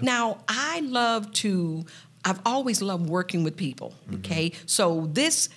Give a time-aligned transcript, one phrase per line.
[0.00, 1.86] Now, I love to,
[2.24, 4.16] I've always loved working with people, mm-hmm.
[4.16, 4.52] okay?
[4.66, 5.48] So this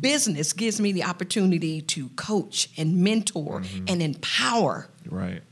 [0.00, 3.84] business gives me the opportunity to coach and mentor mm-hmm.
[3.88, 5.42] and empower Right.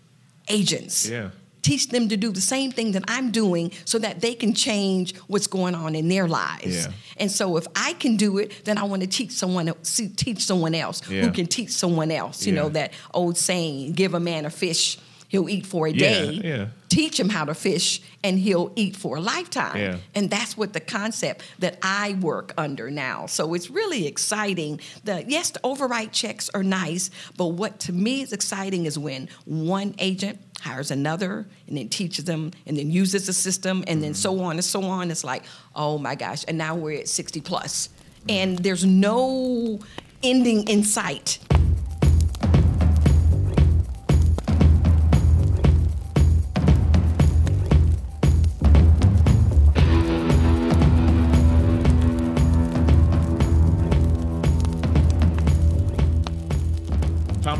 [0.48, 1.08] agents.
[1.08, 1.30] Yeah.
[1.62, 5.16] Teach them to do the same thing that I'm doing so that they can change
[5.28, 6.86] what's going on in their lives.
[6.86, 6.92] Yeah.
[7.18, 10.44] And so if I can do it, then I want to teach someone else, teach
[10.44, 11.22] someone else Yeah.
[11.22, 12.46] who can teach someone else.
[12.46, 14.98] You know, that old saying, give a man a fish,
[15.32, 16.40] he'll eat for a Yeah, day.
[16.44, 16.66] yeah.
[16.90, 19.78] Teach him how to fish and he'll eat for a lifetime.
[19.78, 19.96] Yeah.
[20.14, 23.24] And that's what the concept that I work under now.
[23.24, 24.78] So it's really exciting.
[25.04, 27.08] The yes, the override checks are nice,
[27.38, 32.26] but what to me is exciting is when one agent hires another and then teaches
[32.26, 34.36] them and then uses the system and then mm-hmm.
[34.36, 35.10] so on and so on.
[35.10, 37.88] It's like, oh my gosh, and now we're at 60 plus.
[38.28, 39.80] And there's no
[40.22, 41.38] ending in sight.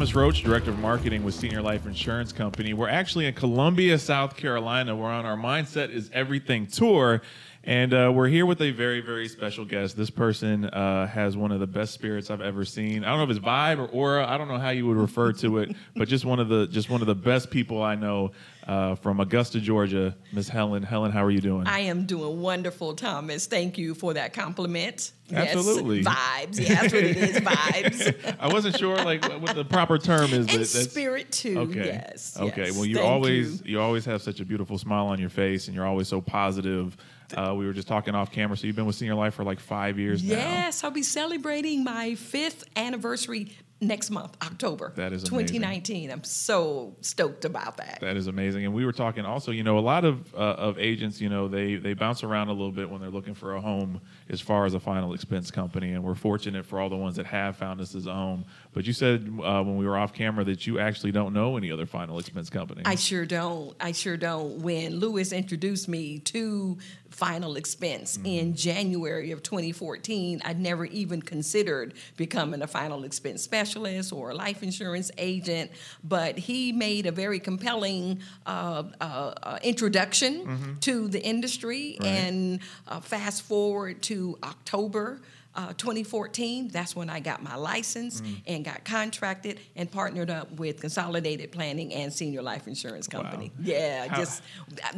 [0.03, 2.75] Thomas Roach, Director of Marketing with Senior Life Insurance Company.
[2.75, 4.97] We're actually in Columbia, South Carolina.
[4.97, 7.23] We're on our Mindset is Everything tour.
[7.65, 9.97] And uh, we're here with a very, very special guest.
[9.97, 13.05] This person uh, has one of the best spirits I've ever seen.
[13.05, 14.27] I don't know if it's vibe or aura.
[14.29, 16.91] I don't know how you would refer to it, but just one of the just
[16.91, 18.33] one of the best people I know
[18.67, 20.17] uh, from Augusta, Georgia.
[20.33, 20.83] Miss Helen.
[20.83, 21.67] Helen, how are you doing?
[21.69, 23.47] I am doing wonderful, Thomas.
[23.47, 25.13] Thank you for that compliment.
[25.33, 26.01] Absolutely.
[26.01, 26.61] Yes, vibes.
[26.61, 28.37] Yeah, that's what it is, vibes.
[28.41, 30.53] I wasn't sure like what, the proper term is.
[30.55, 31.59] and spirit too.
[31.61, 31.87] Okay.
[31.87, 32.37] Yes.
[32.39, 32.67] Okay.
[32.67, 32.77] yes.
[32.77, 33.73] Well, you Thank always you.
[33.73, 33.81] you.
[33.81, 36.97] always have such a beautiful smile on your face, and you're always so positive.
[37.35, 39.61] Uh, we were just talking off camera, so you've been with Senior Life for like
[39.61, 40.37] five years now.
[40.37, 43.53] Yes, I'll be celebrating my fifth anniversary
[43.83, 44.93] next month, October.
[44.97, 45.47] That is amazing.
[45.61, 46.11] 2019.
[46.11, 47.99] I'm so stoked about that.
[48.01, 48.65] That is amazing.
[48.65, 51.49] And we were talking also, you know, a lot of uh, of agents, you know,
[51.49, 54.65] they they bounce around a little bit when they're looking for a home as far
[54.65, 55.93] as a final expense company.
[55.93, 58.45] And we're fortunate for all the ones that have found us as a home.
[58.75, 61.71] But you said uh, when we were off camera that you actually don't know any
[61.71, 62.83] other final expense company.
[62.87, 63.77] I sure don't.
[63.79, 64.61] I sure don't.
[64.61, 66.79] When Lewis introduced me to
[67.11, 68.27] Final Expense Mm-hmm.
[68.27, 74.35] in January of 2014, I'd never even considered becoming a Final Expense specialist or a
[74.35, 75.71] life insurance agent.
[76.03, 79.05] But he made a very compelling uh, uh,
[79.43, 81.99] uh, introduction to the industry.
[82.01, 82.05] Mm-hmm.
[82.05, 82.25] Right.
[82.25, 85.21] And uh, fast forward to October.
[85.55, 88.37] Uh, 2014, that's when I got my license Mm.
[88.47, 93.53] and got contracted and partnered up with Consolidated Planning and Senior Life Insurance Company.
[93.59, 93.65] Wow.
[93.67, 94.43] Yeah, How- just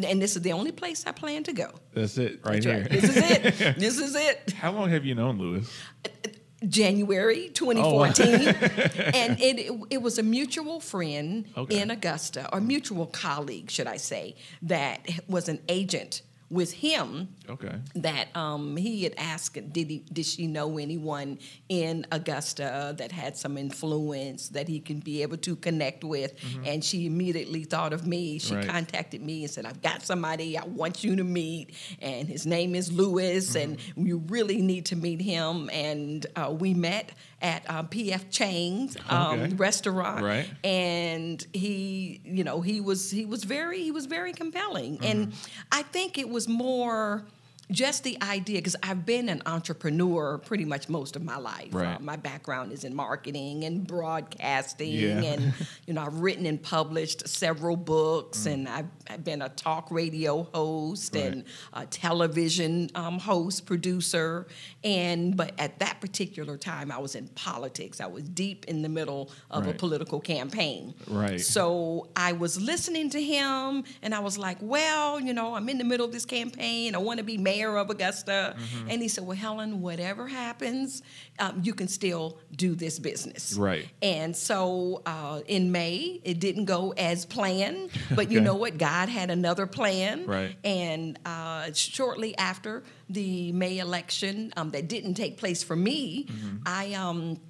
[0.07, 1.71] and this is the only place I plan to go.
[1.93, 2.81] That's it, right That's here.
[2.83, 2.91] right.
[2.91, 3.79] This is it.
[3.79, 4.53] this is it.
[4.53, 5.69] How long have you known Lewis?
[6.69, 8.49] January 2014,
[9.15, 11.81] and it, it it was a mutual friend Okay.
[11.81, 17.75] in Augusta, or mutual colleague, should I say, that was an agent with him Okay.
[17.95, 21.39] that um, he had asked, did he, did she know anyone
[21.69, 26.33] in Augusta that had some influence that he can be able to connect with?
[26.65, 28.39] And she immediately thought of me.
[28.39, 28.61] She Mm-hmm.
[28.61, 28.69] Right.
[28.69, 32.75] contacted me and said, "I've got somebody I want you to meet, and his name
[32.77, 34.07] is Lewis, and Mm-hmm.
[34.07, 37.11] you really need to meet him." And uh, we met
[37.45, 39.55] at uh, PF Chang's um, Okay.
[39.55, 40.49] restaurant, Right.
[40.65, 45.33] and he you know he was he was very he was very compelling and
[45.71, 47.25] i think it was more
[47.71, 51.97] just the idea because i've been an entrepreneur pretty much most of my life Right.
[51.97, 55.21] Uh, my background is in marketing and broadcasting Yeah.
[55.33, 55.53] and
[55.87, 60.43] you know i've written and published several books and I've, I've been a talk radio
[60.55, 61.25] host Right.
[61.25, 64.47] and a television um, host producer
[64.83, 68.89] and but at that particular time i was in politics i was deep in the
[68.89, 71.41] middle of a political campaign Right.
[71.41, 75.79] so I was listening to him and I was like, well, you know, I'm in
[75.79, 76.95] the middle of this campaign.
[76.95, 78.55] I want to be mayor of Augusta.
[78.57, 78.91] Mm-hmm.
[78.91, 81.03] And he said, well, Helen, whatever happens,
[81.39, 83.55] um, you can still do this business.
[83.55, 83.89] Right.
[84.01, 88.79] And so uh, in May, it didn't go as planned, but you know what?
[88.79, 90.27] God had another plan.
[90.27, 90.57] Right.
[90.65, 96.57] And uh, shortly after the May election, um, that didn't take place for me, Mm-hmm.
[96.67, 97.41] I um,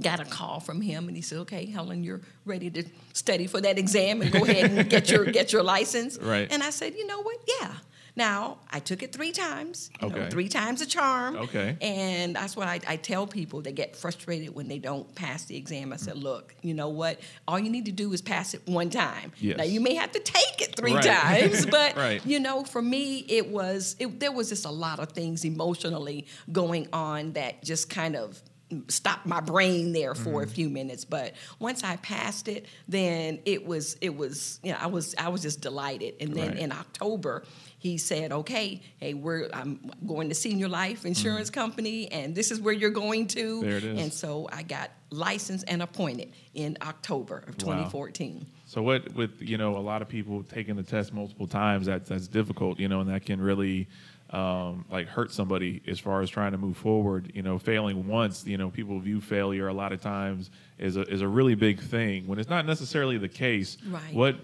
[0.00, 3.60] got a call from him, and he said, "Okay, Helen, you're ready to study for
[3.60, 6.46] that exam and go ahead and get your get your license." Right.
[6.52, 7.38] And I said, "You know what?
[7.60, 7.72] Yeah."
[8.16, 9.90] Now I took it three times.
[10.02, 10.30] you know, Okay.
[10.30, 11.36] three times a charm.
[11.36, 11.76] Okay.
[11.80, 15.56] And that's what I, I tell people that get frustrated when they don't pass the
[15.56, 15.92] exam.
[15.92, 17.20] I said, look, you know what?
[17.46, 19.32] All you need to do is pass it one time.
[19.38, 19.58] Yes.
[19.58, 21.04] Now you may have to take it three Right.
[21.04, 22.24] times, but Right.
[22.26, 26.26] you know, for me, it was it, there was just a lot of things emotionally
[26.52, 28.40] going on that just kind of
[28.86, 30.50] stopped my brain there for Mm-hmm.
[30.50, 31.04] a few minutes.
[31.04, 35.28] But once I passed it, then it was it was you know I was I
[35.28, 36.14] was just delighted.
[36.20, 36.58] And then Right.
[36.58, 37.42] in October,
[37.80, 42.60] he said, "Okay, hey, we're I'm going to Senior Life Insurance Company, and this is
[42.60, 43.68] where you're going to." Mm-hmm.
[43.68, 44.00] There it is.
[44.00, 47.74] And so I got licensed and appointed in October of Wow.
[47.74, 48.46] 2014.
[48.66, 52.08] So what with you know a lot of people taking the test multiple times that's
[52.08, 53.88] that's difficult you know and that can really
[54.30, 58.46] um, like hurt somebody as far as trying to move forward you know failing once
[58.46, 61.80] you know people view failure a lot of times is a is a really big
[61.80, 64.14] thing when it's not necessarily the case Right.
[64.14, 64.36] what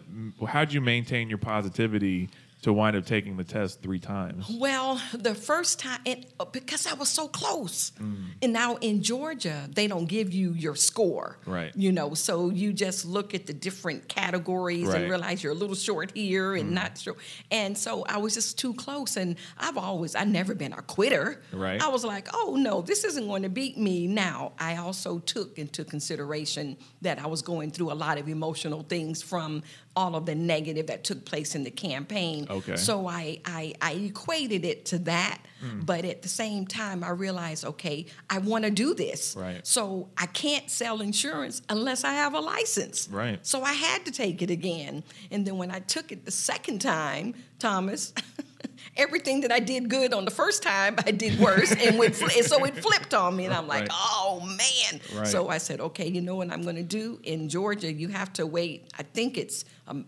[0.49, 2.29] how'd you maintain your positivity
[2.67, 6.85] to wind up taking the test three times Well, the first time, and uh, because
[6.89, 8.25] I was so close, Mm.
[8.43, 11.71] and now in Georgia, they don't give you your score, Right.
[11.77, 14.97] You know, so you just look at the different categories Right.
[14.97, 15.01] Mm.
[15.03, 17.15] and realize you're a little short here and not sure.
[17.53, 21.41] And so I was just too close, and I've always, I've never been a quitter.
[21.53, 21.81] Right.
[21.81, 24.09] I was like, oh no, this isn't going to beat me.
[24.09, 28.83] Now, I also took into consideration that I was going through a lot of emotional
[28.83, 29.63] things from
[29.97, 32.47] all of the negative that took place in the campaign.
[32.49, 32.77] Okay.
[32.77, 35.81] So I, I, I equated it to that, hmm.
[35.81, 39.35] but at the same time, I realized, okay, I want to do this.
[39.37, 39.67] Right.
[39.67, 43.09] So I can't sell insurance unless I have a license.
[43.11, 43.45] Right.
[43.45, 45.03] So I had to take it again.
[45.31, 48.13] And then when I took it the second time, Thomas,
[48.97, 51.73] everything that I did good on the first time, I did worse.
[51.73, 53.45] and, went, and so it flipped on me.
[53.47, 53.91] And I'm like, Right.
[53.93, 55.01] oh, man.
[55.15, 55.27] Right.
[55.27, 57.21] So I said, okay, you know what I'm going to do?
[57.25, 60.07] In Georgia, you have to wait, I think it's um,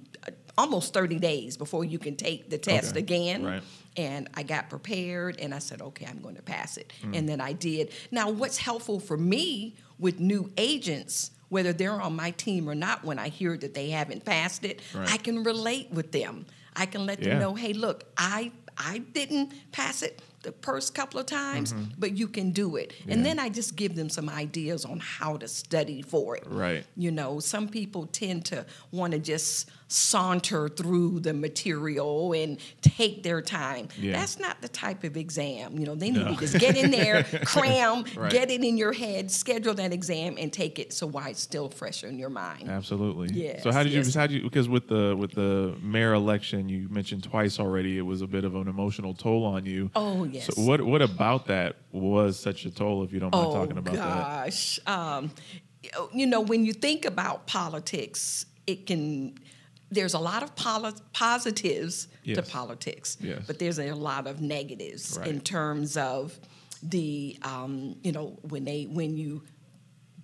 [0.56, 3.00] almost 30 days before you can take the test Okay.
[3.00, 3.44] again.
[3.44, 3.62] Right.
[3.96, 6.92] And I got prepared and I said, okay, I'm going to pass it.
[7.02, 7.14] Hmm.
[7.14, 7.90] And then I did.
[8.10, 13.04] Now, what's helpful for me with new agents, whether they're on my team or not,
[13.04, 14.80] when I hear that they haven't passed it.
[14.94, 16.46] I can relate with them.
[16.76, 17.30] I can let Yeah.
[17.30, 22.16] them know, hey, look, I I didn't pass it the first couple of times, but
[22.16, 22.90] you can do it.
[22.92, 23.08] Mm-hmm.
[23.08, 23.14] Yeah.
[23.14, 26.44] And then I just give them some ideas on how to study for it.
[26.46, 26.86] Right.
[26.96, 33.22] You know, some people tend to want to just saunter through the material and take
[33.22, 33.88] their time.
[33.98, 34.12] Yeah.
[34.12, 35.78] That's not the type of exam.
[35.78, 36.34] You know, they need No.
[36.34, 38.30] to just get in there, cram, Right.
[38.30, 41.70] get it in your head, schedule that exam, and take it so why it's still
[41.70, 42.68] fresh in your mind.
[42.68, 43.28] Absolutely.
[43.32, 43.62] Yeah.
[43.62, 44.04] So how did you?
[44.14, 44.42] How did you?
[44.42, 47.96] Because with the with the mayor election, you mentioned twice already.
[47.96, 49.90] It was a bit of an emotional toll on you.
[49.96, 50.46] Oh, yes.
[50.54, 53.02] So what what about that was such a toll?
[53.04, 54.44] If you don't mind oh, talking about that.
[54.44, 54.80] gosh.
[54.86, 55.30] Um,
[56.12, 59.34] you know, when you think about politics, it can.
[59.90, 63.42] There's a lot of poli- positives to politics, Yes.
[63.46, 66.38] but there's a lot of negatives in terms of
[66.82, 69.42] the, um, you know, when they when you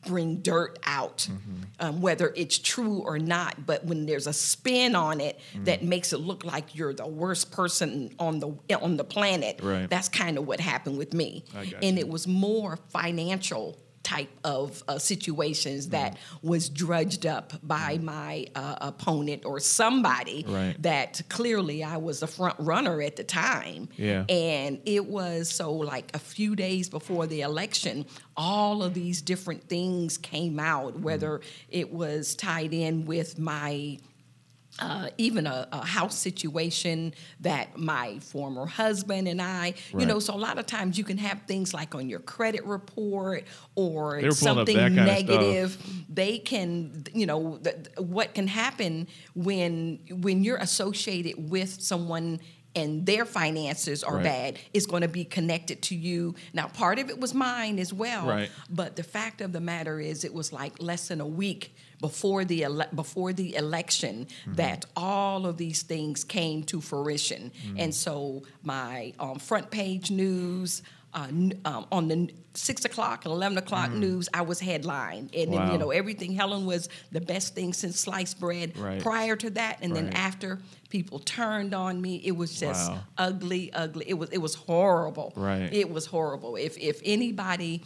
[0.06, 1.62] bring dirt out, Mm-hmm.
[1.80, 3.64] um, whether it's true or not.
[3.64, 5.64] But when there's a spin on it Mm.
[5.64, 8.48] that makes it look like you're the worst person on the
[8.82, 9.88] on the planet, Right.
[9.88, 11.44] that's kind of what happened with me.
[11.54, 12.00] And you.
[12.04, 18.76] it was more financial type of uh, situations that was drudged up by my uh,
[18.80, 20.76] opponent or somebody Right.
[20.82, 23.88] that clearly I was a front runner at the time.
[23.96, 24.24] Yeah.
[24.28, 28.04] And it was so like a few days before the election,
[28.36, 31.40] all of these different things came out, whether
[31.70, 33.98] it was tied in with my
[34.80, 40.34] uh, even a, a house situation that my former husband and I, you know, so
[40.34, 43.44] a lot of times you can have things like on your credit report
[43.76, 46.04] or They were pulling up something that kind of negative.
[46.08, 52.40] They can, you know, th- what can happen when when you're associated with someone
[52.76, 54.24] and their finances are Right.
[54.24, 56.34] bad is going to be connected to you.
[56.52, 58.50] Now, part of it was mine as well, Right.
[58.70, 62.44] but the fact of the matter is, it was like less than a week before
[62.44, 64.54] the ele- before the election Mm-hmm.
[64.54, 67.80] that all of these things came to fruition, Mm-hmm.
[67.80, 70.82] and so my um, front page news.
[71.14, 71.28] Uh,
[71.64, 75.72] um, on the six o'clock and eleven o'clock news, I was headline, and then Mm.
[75.72, 76.32] You know everything.
[76.34, 78.76] Helen was the best thing since sliced bread.
[78.76, 79.00] Right.
[79.00, 80.58] Prior to that, and then after,
[80.90, 82.16] people turned on me.
[82.24, 82.98] It was just Wow.
[83.16, 84.04] ugly, ugly.
[84.08, 85.32] It was it was horrible.
[85.36, 85.72] Right.
[85.72, 86.56] It was horrible.
[86.56, 87.82] If if anybody,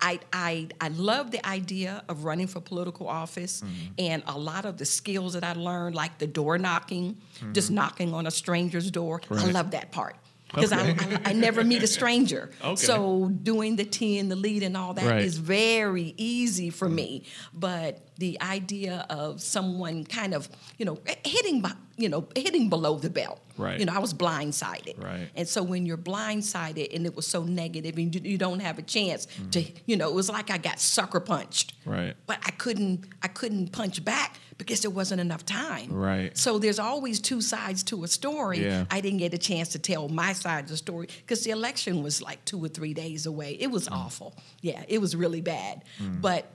[0.00, 3.92] I I I love the idea of running for political office, Mm-hmm.
[3.98, 7.18] and a lot of the skills that I learned, like the door knocking,
[7.52, 9.20] just knocking on a stranger's door.
[9.30, 9.50] I Mm-hmm.
[9.52, 10.16] Love that part.
[10.54, 10.96] Because Okay.
[10.98, 12.50] I, I, I never meet a stranger.
[12.62, 12.76] Okay.
[12.76, 15.46] So doing the T and the lead and all that is Right.
[15.46, 17.24] very easy for me.
[17.52, 21.64] But the idea of someone kind of, you know, hitting,
[21.96, 23.40] you know, hitting below the belt.
[23.58, 23.78] Right.
[23.80, 25.02] You know, I was blindsided.
[25.02, 25.28] Right.
[25.34, 28.78] And so when you're blindsided and it was so negative and you, you don't have
[28.78, 29.74] a chance to, mm.
[29.86, 31.74] you know, it was like I got sucker punched.
[31.84, 32.14] Right.
[32.26, 35.92] But I couldn't, I couldn't punch back because there wasn't enough time.
[35.92, 36.36] Right.
[36.36, 38.64] So there's always two sides to a story.
[38.64, 38.84] Yeah.
[38.90, 42.02] I didn't get a chance to tell my side of the story because the election
[42.02, 43.56] was like two or three days away.
[43.58, 43.96] It was mm.
[43.96, 44.34] awful.
[44.60, 45.84] Yeah, it was really bad.
[46.00, 46.20] Mm.
[46.20, 46.46] But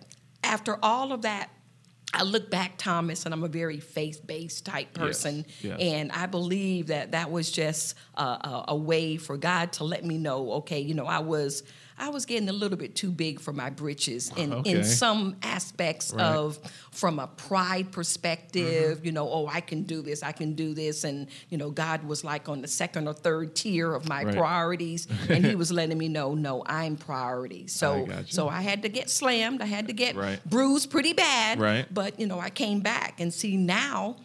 [0.43, 1.49] after all of that,
[2.13, 5.45] I look back, Thomas, and I'm a very faith based type person.
[5.61, 5.77] yes.
[5.79, 10.05] And I believe that that was just a, a, a way for God to let
[10.05, 11.63] me know, okay, you know, I was.
[11.99, 14.71] I was getting a little bit too big for my britches in, Okay.
[14.71, 16.23] in some aspects Right.
[16.25, 16.59] of
[16.91, 19.05] from a pride perspective, mm-hmm.
[19.05, 21.03] you know, oh, I can do this, I can do this.
[21.03, 24.35] And, you know, God was like on the second or third tier of my Right.
[24.35, 25.07] priorities.
[25.29, 27.65] and he was letting me know, no, I'm priority.
[27.77, 29.61] So I so I had to get slammed.
[29.61, 30.39] I had to get Right.
[30.47, 31.59] bruised pretty bad.
[31.59, 31.85] Right.
[31.91, 34.17] But, you know, I came back and see now,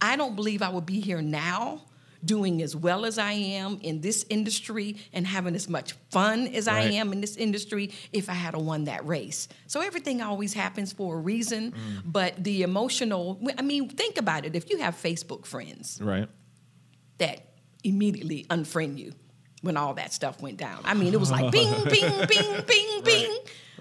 [0.00, 1.82] I don't believe I would be here now
[2.24, 6.68] doing as well as I am in this industry and having as much fun as
[6.68, 9.48] I am in this industry if I had a won that race.
[9.66, 12.02] So everything always happens for a reason, Mm.
[12.04, 14.54] but the emotional, I mean, think about it.
[14.54, 16.28] If you have Facebook friends Right.
[17.18, 19.12] that immediately unfriend you
[19.62, 20.80] when all that stuff went down.
[20.84, 23.30] I mean, it was like bing, bing, bing, bing, bing.
[23.30, 23.38] Right.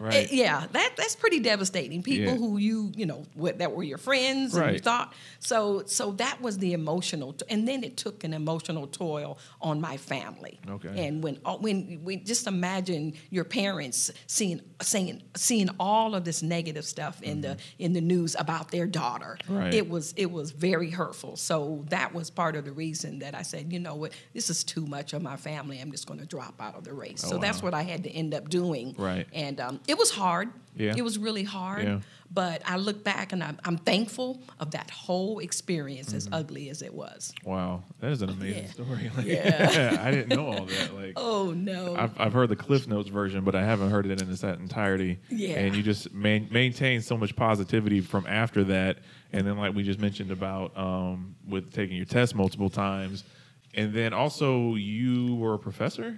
[0.10, 2.02] Eh, yeah, that that's pretty devastating.
[2.04, 2.38] People Yeah.
[2.38, 5.84] who you you know what, that were your friends and you thought so.
[5.86, 9.98] So that was the emotional, t- and then it took an emotional toll on my
[9.98, 10.60] family.
[10.68, 11.08] Okay.
[11.08, 16.42] And when uh, when when just imagine your parents seeing saying seeing all of this
[16.42, 19.38] negative stuff in the in the news about their daughter.
[19.44, 19.58] Mm-hmm.
[19.58, 19.74] Right.
[19.74, 21.36] It was it was very hurtful.
[21.38, 24.64] So that was part of the reason that I said, you know what, this is
[24.64, 25.80] too much of my family.
[25.80, 27.24] I'm just going to drop out of the race.
[27.26, 28.96] Oh, so that's what I had to end up doing.
[28.98, 29.28] Right.
[29.34, 30.50] And um, it was hard.
[30.76, 30.94] Yeah.
[30.98, 31.84] It was really hard.
[31.84, 32.00] Yeah.
[32.34, 36.18] But I look back and I'm, I'm thankful of that whole experience, Mm-hmm.
[36.18, 37.34] as ugly as it was.
[37.44, 37.84] Wow.
[38.00, 38.70] That is an amazing Yeah.
[38.72, 39.12] story.
[39.18, 39.98] Like, Yeah.
[40.08, 40.96] I didn't know all that.
[40.96, 41.96] Like Oh no.
[41.98, 45.20] I've, I've heard the Cliff Notes version, but I haven't heard it in its entirety.
[45.30, 45.60] Yeah.
[45.60, 49.00] And you just man, maintain so much positivity from after that.
[49.34, 53.26] And then, like we just mentioned about um, with taking your test multiple times.
[53.74, 56.18] And then also, you were a professor?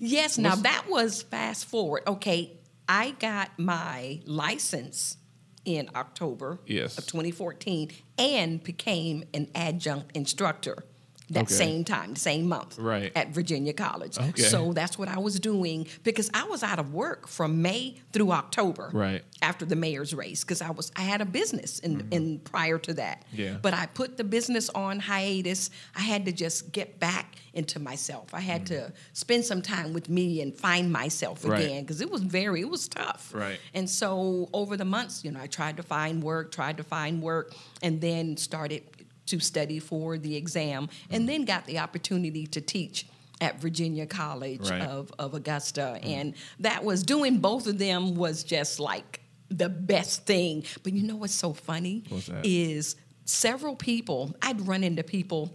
[0.00, 2.02] Yes, now that was fast forward.
[2.06, 2.52] Okay,
[2.88, 5.16] I got my license
[5.64, 6.96] in October Yes.
[6.98, 10.84] of 2014 and became an adjunct instructor
[11.30, 11.54] that Okay.
[11.54, 13.10] same time, the same month, Right.
[13.16, 14.16] at Virginia College.
[14.18, 14.42] Okay.
[14.42, 18.30] So that's what I was doing because I was out of work from May through
[18.32, 18.90] October.
[18.92, 19.22] Right.
[19.42, 22.94] After the mayor's race, because I was I had a business in, in prior to
[22.94, 23.24] that.
[23.32, 23.40] Mm-hmm.
[23.40, 23.56] Yeah.
[23.60, 25.70] But I put the business on hiatus.
[25.94, 28.32] I had to just get back into myself.
[28.32, 31.50] I had to spend some time with me and find myself Mm-hmm.
[31.50, 31.64] Right.
[31.64, 33.32] again because it was very it was tough.
[33.34, 33.58] Right.
[33.74, 37.20] And so over the months, you know, I tried to find work, tried to find
[37.20, 37.52] work,
[37.82, 38.82] and then started
[39.26, 43.06] to study for the exam, and then got the opportunity to teach
[43.40, 44.82] at Virginia College Right.
[44.82, 46.00] of, of Augusta.
[46.02, 46.06] Mm.
[46.08, 50.64] And that was doing both of them was just like the best thing.
[50.82, 52.04] But you know what's so funny?
[52.08, 52.46] What's that?
[52.46, 55.52] Is several people, I'd run into people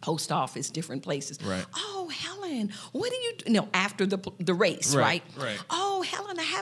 [0.00, 1.38] post office, different places.
[1.42, 1.64] Right.
[1.74, 3.52] Oh, Helen, what do you do?
[3.52, 5.44] No, after the the race, Right, right?
[5.44, 5.58] right.
[5.70, 5.83] Oh,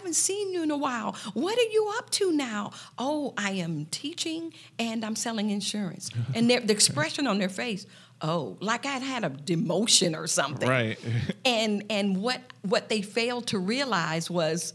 [0.03, 1.15] haven't seen you in a while.
[1.35, 2.73] What are you up to now?
[2.99, 6.11] Oh, I am teaching and I'm selling insurance.
[6.35, 7.87] And the expression on their face,
[8.21, 10.69] oh, like I'd had a demotion or something.
[10.69, 10.99] Right.
[11.45, 14.75] And and what what they failed to realize was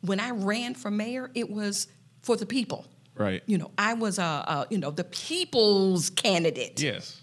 [0.00, 1.86] when I ran for mayor, it was
[2.22, 2.84] for the people.
[3.16, 3.42] right.
[3.46, 4.22] You know, I was a,
[4.54, 7.20] a you know the people's candidate Yes.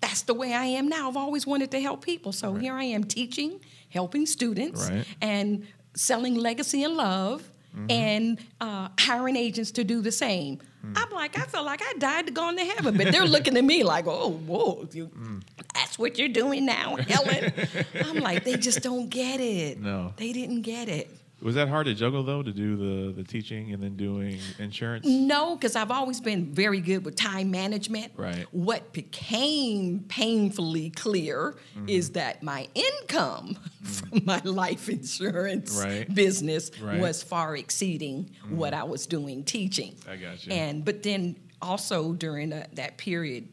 [0.00, 1.08] that's the way I am now.
[1.08, 2.32] I've always wanted to help people.
[2.32, 2.62] So Right.
[2.62, 5.06] here I am teaching, helping students, Right.
[5.20, 7.42] and selling legacy and love.
[7.76, 7.90] Mm-hmm.
[7.90, 10.58] And uh, hiring agents to do the same.
[10.86, 10.92] Mm.
[10.96, 13.64] I'm like, I feel like I died to go into heaven, but they're looking at
[13.64, 15.42] me like, oh, whoa, you, Mm.
[15.74, 17.52] that's what you're doing now, Helen.
[18.04, 19.80] I'm like, they just don't get it.
[19.80, 20.12] No.
[20.16, 21.10] they didn't get it.
[21.42, 25.04] Was that hard to juggle though, to do the the teaching and then doing insurance?
[25.06, 28.12] No, because I've always been very good with time management.
[28.16, 28.46] Right.
[28.52, 31.88] What became painfully clear Mm-hmm.
[31.88, 36.12] is that my income from my life insurance Right.
[36.14, 37.00] business Right.
[37.00, 39.96] was far exceeding what I was doing teaching.
[40.08, 40.52] I got you.
[40.52, 43.48] And but then also during that that period,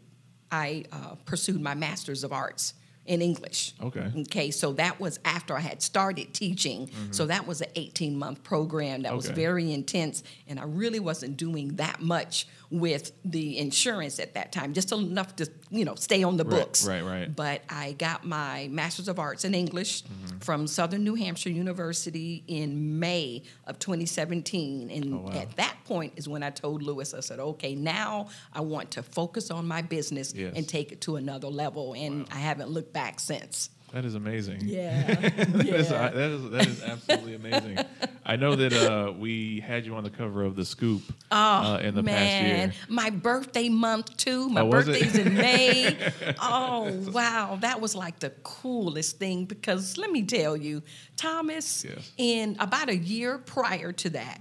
[0.52, 2.74] I uh, pursued my master's of arts
[3.06, 3.74] in English.
[3.82, 4.12] Okay.
[4.22, 6.90] Okay, so that was after I had started teaching.
[7.10, 9.36] So that was an 18 month program that was Mm-hmm.
[9.36, 14.74] Very intense, and I really wasn't doing that much with the insurance at that time,
[14.74, 16.86] just enough to you know stay on the Right, books.
[16.86, 17.36] right, right.
[17.36, 20.38] But I got my Master's of Arts in English mm-hmm.
[20.40, 25.32] from Southern New Hampshire University in May of 2017, and Oh, wow.
[25.34, 29.04] at that point is when I told Lewis, I said, "Okay, now I want to
[29.04, 30.54] focus on my business Yes.
[30.56, 33.70] and take it to another level," and I haven't looked back since.
[33.94, 34.62] That is amazing.
[34.64, 36.10] Yeah, that, is, yeah.
[36.10, 37.78] that is that is absolutely amazing.
[38.26, 41.96] I know that uh, we had you on the cover of the Scoop uh, in
[41.96, 42.74] the past Oh, Man, year.
[42.88, 44.48] my birthday month too.
[44.48, 45.98] My Oh, birthday's in May.
[46.42, 50.82] oh wow, that was like the coolest thing because let me tell you,
[51.18, 51.94] Thomas, Yes.
[51.96, 52.14] Mm-hmm.
[52.18, 54.40] in about a year prior to that,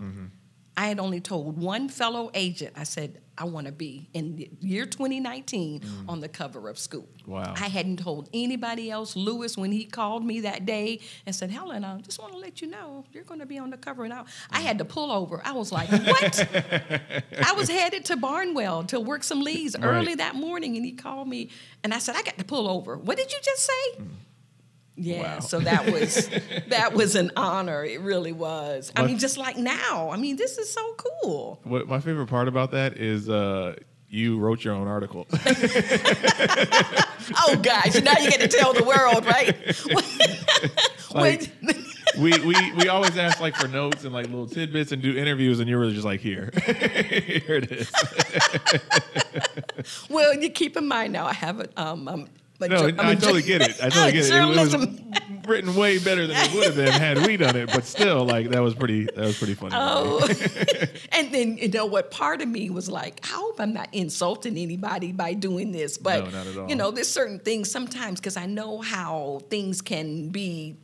[0.81, 2.73] I had only told one fellow agent.
[2.75, 7.09] I said I want to be in the year 2019 on the cover of Scoop.
[7.23, 7.27] Mm.
[7.29, 7.55] Wow.
[7.55, 9.15] I hadn't told anybody else.
[9.15, 12.63] Lewis, when he called me that day and said, "Helen, I just want to let
[12.63, 15.13] you know you're going to be on the cover," and I, I had to pull
[15.13, 15.43] over.
[15.45, 16.49] I was like, "What?"
[17.49, 19.85] I was headed to Barnwell to work some leads Right.
[19.87, 21.51] early that morning, and he called me,
[21.85, 24.03] and I said, "I got to pull over." What did you just say?
[24.97, 25.23] Yeah.
[25.35, 25.39] Wow.
[25.41, 26.29] so that was
[26.69, 27.85] that was an honor.
[27.85, 28.93] It really was.
[28.97, 30.11] I My- mean, just like now.
[30.11, 31.61] I mean, this is so cool.
[31.65, 33.77] What my favorite part about that is uh,
[34.09, 35.27] you wrote your own article.
[37.47, 39.55] Oh gosh, now you get to tell the world, right?
[41.15, 41.53] Like-
[42.19, 45.61] we, we we always ask like for notes and like little tidbits and do interviews,
[45.61, 47.91] and you were just like here, here it is.
[50.11, 51.27] well, you keep in mind now.
[51.27, 52.09] I have a um.
[52.09, 52.29] um
[52.69, 53.77] No, I, a jo- totally get it.
[53.83, 54.33] I totally get it.
[54.33, 57.85] It was written way better than it would have been had we done it, but
[57.85, 59.05] still, like that was pretty.
[59.07, 59.75] That was pretty funny.
[59.77, 60.21] Oh,
[61.13, 62.11] and then you know what?
[62.11, 66.25] Part of me was like, I hope I'm not insulting anybody by doing this, but
[66.25, 66.69] No, not at all.
[66.69, 70.77] you know, there's certain things sometimes because I know how things can be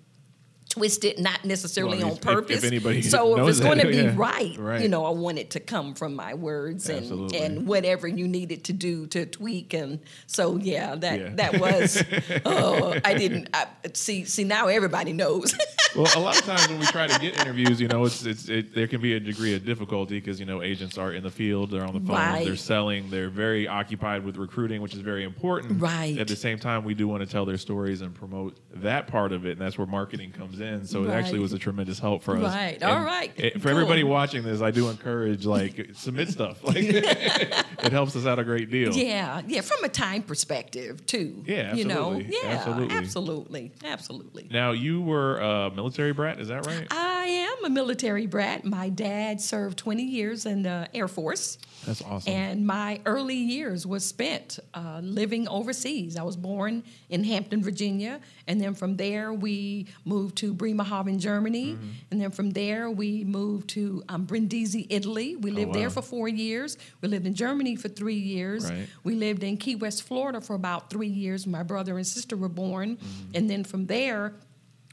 [0.76, 2.64] twisted, not necessarily Well, on if- if purpose.
[2.64, 4.12] anybody so if it's going to be yeah.
[4.14, 4.82] right, Right.
[4.82, 8.64] you know, I want it to come from my words and and whatever you needed
[8.64, 9.72] to do to tweak.
[9.74, 11.28] And so yeah, that Yeah.
[11.36, 12.02] that was.
[12.44, 14.24] oh, I didn't I, see.
[14.24, 15.54] See now everybody knows.
[15.96, 18.48] well, a lot of times when we try to get interviews, you know, it's it's
[18.48, 21.30] it, there can be a degree of difficulty because you know agents are in the
[21.30, 22.44] field, they're on the phone, Right.
[22.44, 25.80] they're selling, they're very occupied with recruiting, which is very important.
[25.80, 26.18] Right.
[26.18, 29.32] At the same time, we do want to tell their stories and promote that part
[29.32, 30.65] of it, and that's where marketing comes in.
[30.84, 32.42] So it actually was a tremendous help for us.
[32.54, 32.74] Right.
[32.80, 33.32] And All right.
[33.36, 33.70] it- for Cool.
[33.70, 36.62] everybody watching this, I do encourage like submit stuff.
[36.64, 38.92] Like it helps us out a great deal.
[38.92, 41.42] Yeah, yeah, from a time perspective too.
[41.46, 42.96] Yeah, you know, absolutely, yeah, absolutely.
[42.96, 44.48] absolutely, absolutely.
[44.50, 46.86] Now you were a military brat, is that right?
[46.90, 48.64] I am a military brat.
[48.64, 52.32] My dad served 20 years in the Air Force, That's awesome.
[52.32, 56.16] and my early years was spent uh, living overseas.
[56.16, 61.72] I was born in Hampton, Virginia, and then from there we moved to Bremerhaven, Germany,
[61.72, 61.88] Mm-hmm.
[62.10, 65.36] and then from there we moved to um, Brindisi, Italy.
[65.36, 65.78] We lived Oh, wow.
[65.78, 66.76] there for four years.
[67.00, 68.70] We lived in Germany for three years.
[68.70, 68.88] Right.
[69.04, 71.46] We lived in Key West, Florida for about three years.
[71.46, 72.96] My brother and sister were born.
[72.96, 73.30] Mm-hmm.
[73.36, 74.34] And then from there,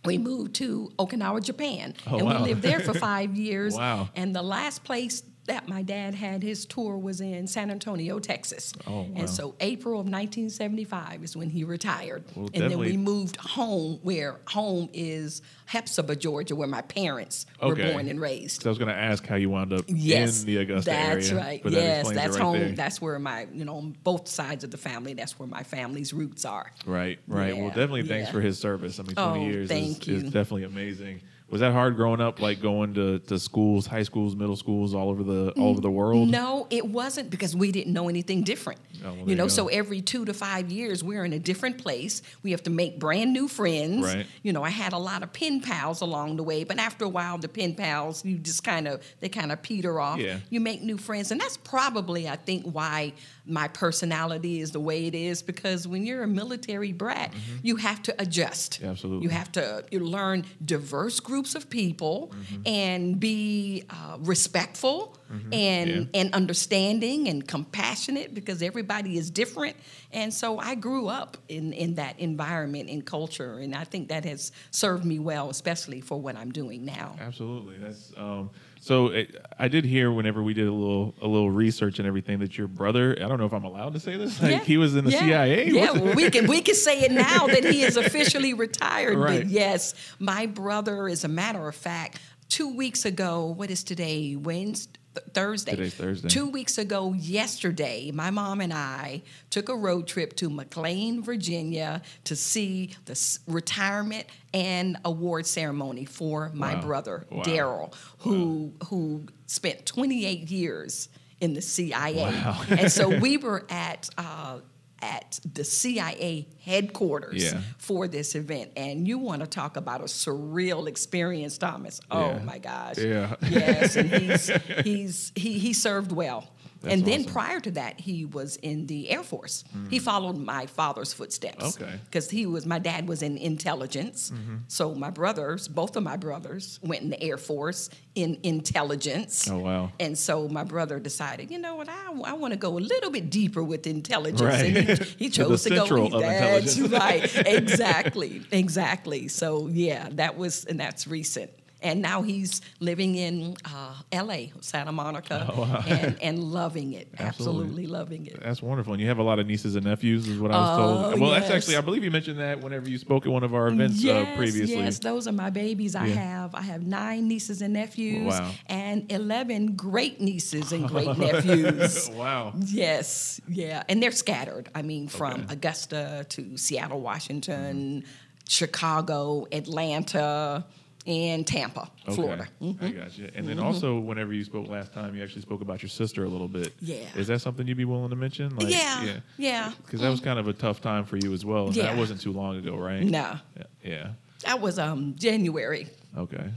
[0.06, 1.94] we moved to Okinawa, Japan.
[2.08, 2.42] Oh, and wow.
[2.44, 3.76] we lived there for five years.
[3.76, 4.10] Wow.
[4.16, 8.72] And the last place that my dad had his tour was in San Antonio, Texas.
[8.88, 9.08] Oh, wow.
[9.16, 12.24] And so April of 1975 is when he retired.
[12.36, 17.76] Well, and then we moved home, where home is Hephzibah, Georgia, where my parents were
[17.76, 18.62] born and raised.
[18.64, 21.30] So I was going to ask how you wound up Yes, in the Augusta that's
[21.30, 21.44] area.
[21.44, 21.62] right.
[21.66, 22.60] yes, that's right home.
[22.60, 22.72] there.
[22.72, 25.14] That's where my, you know, on both sides of the family.
[25.14, 26.72] That's where my family's roots are.
[26.86, 27.54] Right, right.
[27.56, 28.32] well, Yeah, definitely thanks yeah.
[28.34, 29.00] for his service.
[29.00, 31.22] I mean, 20 Oh, years thank is, is definitely amazing.
[31.54, 35.12] Was that hard growing up, like going to, to schools, high schools, middle schools, all
[35.12, 36.28] over the all over the world?
[36.28, 38.80] No, it wasn't because we didn't know anything different.
[39.06, 39.50] Oh, well, you you know, go.
[39.50, 42.24] so every two to five years, we're in a different place.
[42.42, 44.04] We have to make brand new friends.
[44.04, 44.26] Right.
[44.42, 47.10] You know, I had a lot of pen pals along the way, but after a
[47.10, 50.18] while, the pen pals, you just kind of they kind of peter off.
[50.18, 50.40] Yeah.
[50.50, 53.14] You make new friends, and that's probably, I think, why
[53.46, 55.44] my personality is the way it is.
[55.44, 58.80] Because when you're a military brat, you have to adjust.
[58.80, 58.90] Mm-hmm.
[58.90, 59.24] Absolutely.
[59.26, 62.62] You have to you learn diverse groups of people Mm-hmm.
[62.68, 65.18] and be uh, respectful
[65.52, 66.20] and Yeah.
[66.22, 69.76] and understanding and compassionate because everybody is different.
[70.12, 74.26] And so I grew up in in that environment and culture, and I think that
[74.26, 77.16] has served me well, especially for what I'm doing now.
[77.20, 77.78] Absolutely.
[77.84, 78.50] That's um,
[78.84, 79.08] so.
[79.08, 82.58] It, I did hear whenever we did a little a little research and everything that
[82.58, 83.16] your brother.
[83.18, 84.42] I don't know if I'm allowed to say this.
[84.42, 84.60] Like Yeah.
[84.64, 85.20] he was in the Yeah.
[85.20, 85.70] CIA.
[85.70, 89.18] Yeah, well, we can we can say it now that he is officially retired.
[89.18, 89.42] Right.
[89.42, 92.20] But yes, my brother, as a matter of fact,
[92.50, 94.36] two weeks ago, what is today?
[94.36, 95.00] Wednesday.
[95.16, 95.72] Th- Thursday.
[95.72, 96.28] Today's Thursday.
[96.30, 102.02] Two weeks ago, yesterday, my mom and I took a road trip to McLean, Virginia,
[102.26, 106.82] to see the s- retirement and award ceremony for my Wow.
[106.82, 107.44] brother Wow.
[107.44, 111.10] Daryl, who who spent 28 years
[111.42, 112.16] in the CIA.
[112.16, 112.64] Wow.
[112.70, 114.10] and so we were at.
[114.18, 114.60] Uh,
[115.04, 117.60] at the CIA headquarters Yeah.
[117.78, 122.00] for this event, and you want to talk about a surreal experience, Thomas?
[122.10, 122.40] Oh Yeah.
[122.44, 122.98] my gosh!
[122.98, 123.36] Yeah.
[123.50, 124.48] yes, and he's
[124.84, 126.48] he's he he served well.
[126.84, 127.32] That's and then awesome.
[127.34, 129.64] prior to that, he was in the Air Force.
[129.90, 131.82] He followed my father's footsteps.
[131.82, 132.00] Okay.
[132.06, 134.32] Because he was, my dad was in intelligence.
[134.32, 134.56] Mm-hmm.
[134.68, 139.50] So my brothers, both of my brothers, went in the Air Force in intelligence.
[139.50, 139.92] Oh, wow.
[140.00, 143.10] And so my brother decided, you know what, I, I want to go a little
[143.12, 144.42] bit deeper with intelligence.
[144.42, 144.76] Right.
[144.76, 145.76] And he, he To chose to, go.
[145.78, 147.02] central of That's intelligence.
[147.46, 147.48] right.
[147.48, 148.42] Exactly.
[148.52, 149.28] exactly.
[149.30, 151.50] So yeah, that was, and that's recent.
[151.84, 155.84] And now he's living in uh, L.A., Santa Monica, Oh, wow.
[155.86, 157.10] and, and loving it.
[157.20, 157.28] Absolutely.
[157.28, 158.42] Absolutely loving it.
[158.42, 158.94] That's wonderful.
[158.94, 160.78] And you have a lot of nieces and nephews, is what I was Oh,
[161.10, 161.20] told.
[161.20, 163.68] Well, that's actually, I believe you mentioned that whenever you spoke at one of our
[163.68, 164.78] events yes, uh, previously.
[164.78, 165.94] Yes, those are my babies.
[165.96, 166.16] I Yeah.
[166.16, 168.52] have I have nine nieces and nephews, Wow.
[168.68, 172.10] and eleven great nieces and great nephews.
[172.14, 172.54] wow.
[172.66, 174.70] Yes, yeah, and they're scattered.
[174.74, 175.54] I mean, from Okay.
[175.54, 178.06] Augusta to Seattle, Washington,
[178.48, 180.66] Chicago, Atlanta,
[181.06, 182.16] and Tampa, Okay.
[182.16, 182.48] Florida.
[182.62, 182.82] Mm.
[182.82, 183.30] I got you.
[183.36, 186.30] And then also, whenever you spoke last time, you actually spoke about your sister a
[186.30, 186.74] little bit.
[186.82, 186.98] Yeah.
[187.16, 188.56] Is that something you'd be willing to mention?
[188.56, 189.72] Like, yeah, yeah.
[189.86, 191.68] Because that was kind of a tough time for you as well.
[191.68, 191.84] And Yeah.
[191.84, 193.04] that wasn't too long ago, right?
[193.04, 193.64] No, Yeah.
[193.84, 194.10] yeah.
[194.46, 195.88] that was um January.
[196.18, 196.50] Okay.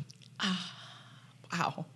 [1.52, 1.86] Wow.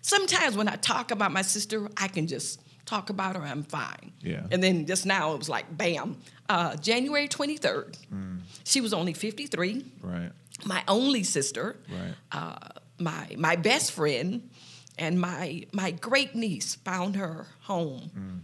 [0.00, 4.12] Sometimes when I talk about my sister, I can just talk about her, I'm fine.
[4.20, 4.46] Yeah.
[4.50, 6.16] And then just now it was like, bam.
[6.48, 8.40] Uh, January 23rd, Mm.
[8.64, 10.32] she was only 53, Right.
[10.64, 12.14] My only sister, Right.
[12.32, 14.50] uh, my, my best friend,
[14.98, 18.40] and my, my great niece found her home Mm.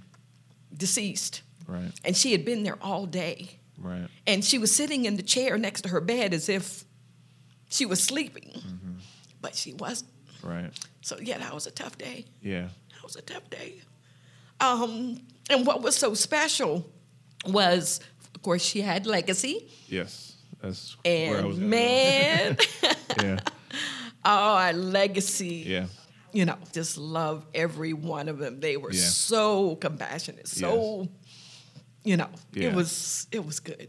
[0.76, 1.42] deceased.
[1.66, 1.92] Right.
[2.04, 3.58] And she had been there all day.
[3.76, 4.08] Right.
[4.26, 6.84] And she was sitting in the chair next to her bed as if
[7.68, 8.92] she was sleeping, Mm-hmm.
[9.40, 10.10] but she wasn't.
[10.42, 10.70] Right.
[11.02, 12.24] So yeah, that was a tough day.
[12.42, 12.68] Yeah.
[12.94, 13.80] That was a tough day.
[14.60, 16.90] Um, and what was so special
[17.46, 18.00] was,
[18.34, 20.27] of course, she had legacy, Yes.
[20.60, 22.56] That's where I was and man,
[23.22, 23.38] Yeah.
[24.24, 25.64] oh, our legacy.
[25.66, 25.86] Yeah.
[26.32, 28.60] You know, just love every one of them.
[28.60, 29.00] They were Yeah.
[29.02, 31.08] so compassionate, so
[32.04, 32.68] you know, Yeah.
[32.68, 33.88] it was it was good.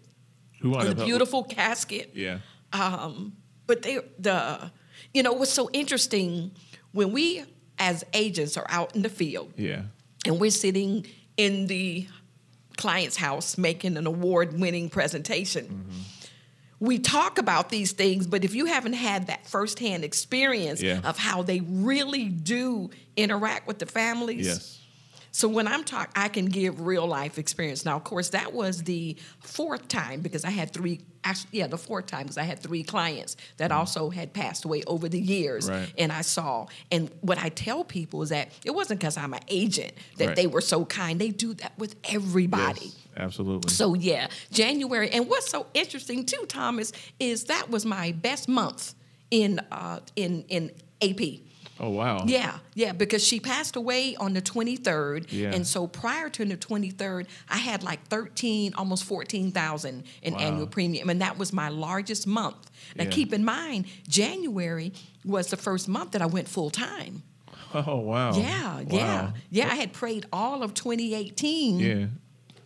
[0.62, 2.12] Who And a help- beautiful casket.
[2.16, 2.40] Yeah.
[2.74, 3.34] Um,
[3.68, 4.72] but they the
[5.14, 6.52] you know what's so interesting
[6.92, 7.44] when we
[7.78, 9.84] as agents are out in the field Yeah.
[10.26, 11.06] and we're sitting
[11.38, 12.08] in the
[12.78, 15.66] client's house making an award-winning presentation.
[15.66, 16.02] Mm-hmm.
[16.80, 21.02] We talk about these things, but if you haven't had that firsthand experience Yeah.
[21.04, 24.78] of how they really do interact with the families, Yes.
[25.32, 27.84] so when I'm talking, I can give real life experience.
[27.84, 31.02] Now, of course, that was the fourth time because I had three.
[31.26, 34.84] Actually, yeah, the fourth time because I had three clients that also had passed away
[34.88, 35.70] over the years, Mm.
[35.74, 35.94] Right.
[35.98, 36.68] and I saw.
[36.94, 40.36] And what I tell people is that it wasn't because I'm an agent that Right.
[40.38, 41.20] they were so kind.
[41.20, 42.86] They do that with everybody.
[42.86, 42.96] Yes.
[43.20, 43.70] Absolutely.
[43.72, 45.10] So yeah, January.
[45.12, 48.96] And what's so interesting too, Thomas, is that was my best month
[49.32, 51.22] in uh, in in AP.
[51.80, 52.24] oh wow.
[52.28, 55.32] Yeah, yeah, because she passed away on the 23rd.
[55.32, 55.54] Yeah.
[55.54, 60.40] And so prior to the 23rd, I had like 13, almost 14,000 in Wow.
[60.40, 61.10] annual premium.
[61.10, 62.70] And that was my largest month.
[62.96, 63.10] Now, Yeah.
[63.12, 64.92] keep in mind, January
[65.24, 67.24] was the first month that I went full time.
[67.74, 68.34] Oh wow.
[68.34, 69.22] Yeah, yeah.
[69.28, 69.34] Wow.
[69.52, 72.06] Yeah, I had prayed all of 2018 Yeah.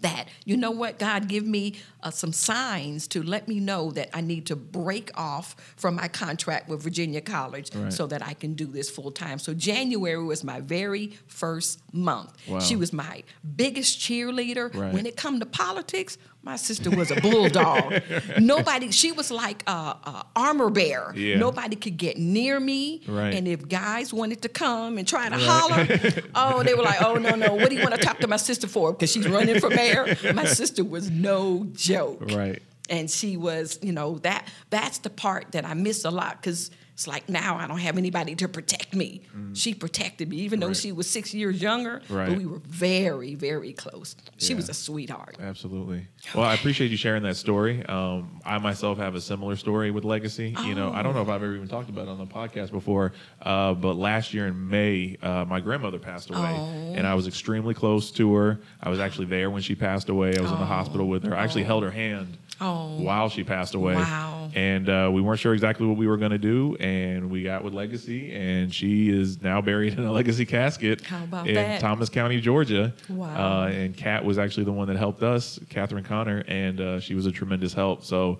[0.03, 4.09] That you know what god give me uh, some signs to let me know that
[4.13, 7.91] i need to break off from my contract with virginia college Right.
[7.91, 12.31] so that i can do this full time so january was my very first month
[12.47, 12.59] Wow.
[12.59, 13.23] she was my
[13.55, 14.93] biggest cheerleader Right.
[14.93, 18.01] when it come to politics my sister was a bulldog.
[18.39, 21.37] Nobody she was like a, a armor bearer Yeah.
[21.37, 23.01] nobody could get near me.
[23.07, 23.33] Right.
[23.33, 25.87] and if guys wanted to come and try to holler
[26.35, 28.37] oh they were like oh no no what do you want to talk to my
[28.37, 28.91] sister for?
[28.91, 30.15] Because she's running for mayor.
[30.33, 32.21] My sister was no joke.
[32.31, 32.61] Right.
[32.89, 36.69] and she was you know that that's the part that i miss a lot because
[36.93, 39.21] it's like now i don't have anybody to protect me
[39.53, 40.69] she protected me even though Mm.
[40.69, 40.77] Right.
[40.77, 42.29] she was six years younger Right.
[42.29, 44.57] but we were very very close she Yeah.
[44.57, 46.07] was a sweetheart Absolutely.
[46.33, 47.85] Well, I appreciate you sharing that story.
[47.85, 50.55] Um, I myself have a similar story with Legacy.
[50.65, 52.71] You know, I don't know if I've ever even talked about it on the podcast
[52.71, 56.93] before, uh, but last year in May, uh, my grandmother passed away, Oh.
[56.95, 58.59] and I was extremely close to her.
[58.81, 60.29] I was actually there when she passed away.
[60.37, 60.65] I was in the Oh.
[60.65, 61.35] hospital with her.
[61.35, 62.99] I actually held her hand Oh.
[63.01, 63.95] while she passed away.
[63.95, 64.42] Wow.
[64.55, 67.63] And uh, we weren't sure exactly what we were going to do, and we got
[67.63, 71.81] with Legacy, and she is now buried in a Legacy casket How about in that?
[71.81, 72.93] Thomas County, Georgia.
[73.09, 73.63] Wow.
[73.63, 77.15] Uh, and Kat was actually the one that helped us, Catherine Connor, and uh, she
[77.15, 78.03] was a tremendous help.
[78.03, 78.39] So.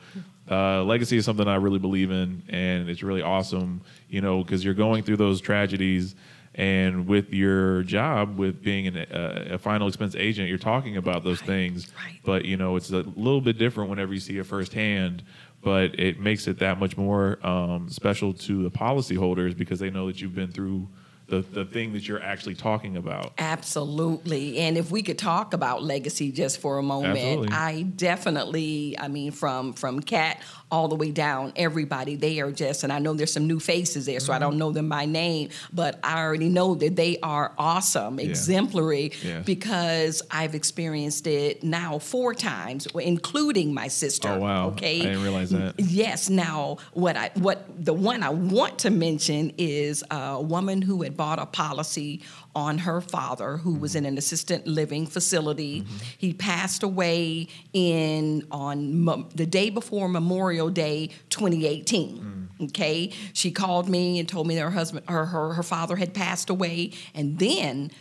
[0.52, 4.62] Uh, legacy is something I really believe in, and it's really awesome, you know, because
[4.62, 6.16] you're going through those tragedies,
[6.56, 11.24] and with your job, with being an, uh, a final expense agent, you're talking about
[11.24, 11.92] those things.
[11.96, 12.20] right.
[12.24, 15.24] But you know, it's a little bit different whenever you see it firsthand.
[15.64, 20.08] But it makes it that much more um, special to the policyholders because they know
[20.08, 20.88] that you've been through
[21.28, 23.34] the, the thing that you're actually talking about.
[23.38, 24.60] Absolutely.
[24.60, 27.50] And if we could talk about legacy just for a moment, Absolutely.
[27.56, 32.84] I definitely, I mean, from from Kat all the way down, everybody, they are just,
[32.84, 34.44] and I know there's some new faces there, so I Mm-hmm.
[34.44, 39.46] don't know them by name, but I already know that they are awesome, exemplary, Yes.
[39.46, 44.30] because I've experienced it now four times, including my sister.
[44.30, 44.68] Oh, wow.
[44.70, 45.02] Okay.
[45.02, 45.76] I didn't realize that.
[45.80, 46.30] Yes.
[46.30, 51.13] Now, what I what the one I want to mention is a woman who had
[51.16, 52.22] bought a policy
[52.56, 55.86] on her father, who was in an assisted living facility.
[56.18, 62.50] He passed away in on mo- the day before Memorial Day, 2018.
[62.66, 66.14] Okay, she called me and told me that her husband, her her, her father had
[66.14, 67.92] passed away, and then.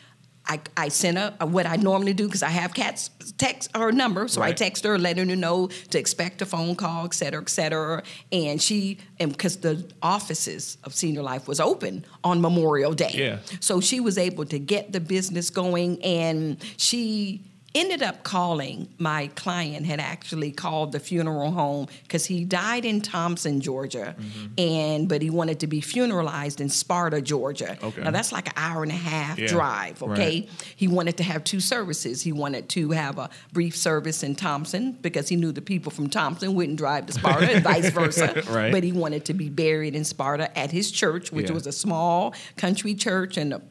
[0.47, 4.27] I, I sent her what I normally do because I have Kat's text her number,
[4.29, 7.49] so I text her, letting her know to expect a phone call, et cetera, et
[7.49, 8.03] cetera.
[8.33, 13.39] And she, and because the offices of Senior Life was open on Memorial Day, Yeah.
[13.61, 17.43] so she was able to get the business going, and she
[17.75, 23.01] ended up calling my client had actually called the funeral home because he died in
[23.01, 24.47] thompson georgia Mm-hmm.
[24.59, 28.03] and but he wanted to be funeralized in sparta georgia Okay.
[28.03, 29.47] now that's like an hour and a half Yeah.
[29.49, 30.49] drive okay Right.
[30.77, 32.23] he wanted to have two services.
[32.23, 36.09] He wanted to have a brief service in Thompson because he knew the people from
[36.11, 38.43] Thompson wouldn't drive to Sparta and vice versa.
[38.51, 38.71] Right.
[38.73, 41.55] But he wanted to be buried in Sparta at his church, which Yeah.
[41.55, 43.63] was a small country church and a,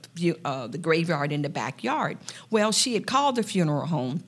[0.45, 2.17] uh, the graveyard in the backyard.
[2.49, 4.23] Well, she had called the funeral home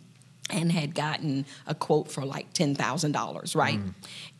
[0.49, 3.79] and had gotten a quote for like ten thousand dollars, right?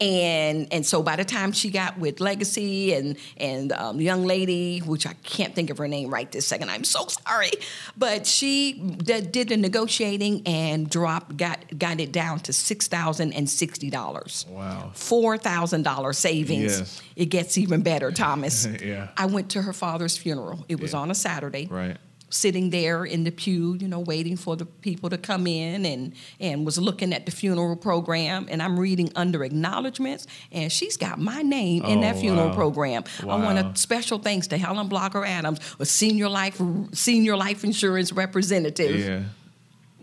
[0.02, 4.80] And and so by the time she got with Legacy and and um, young lady,
[4.80, 7.52] which I can't think of her name right this second, I'm so sorry,
[7.98, 13.34] but she d- did the negotiating and dropped got got it down to six thousand
[13.34, 14.46] and sixty dollars.
[14.50, 14.92] Wow.
[14.94, 16.80] Four thousand dollar savings.
[16.80, 17.02] Yes.
[17.16, 18.68] It gets even better, Thomas.
[18.84, 19.08] Yeah.
[19.16, 20.66] I went to her father's funeral.
[20.68, 21.00] It was Yeah.
[21.00, 21.96] on a Saturday Right.
[22.34, 26.14] Sitting there in the pew, you know, waiting for the people to come in and
[26.40, 31.20] and was looking at the funeral program and I'm reading under acknowledgments and she's got
[31.20, 32.56] my name in that Oh, funeral wow.
[32.56, 33.04] program.
[33.22, 33.72] I want Wow.
[33.74, 36.60] a special thanks to Helen Blocker Adams, a senior life
[36.94, 39.00] senior life insurance representative.
[39.00, 39.22] Yeah.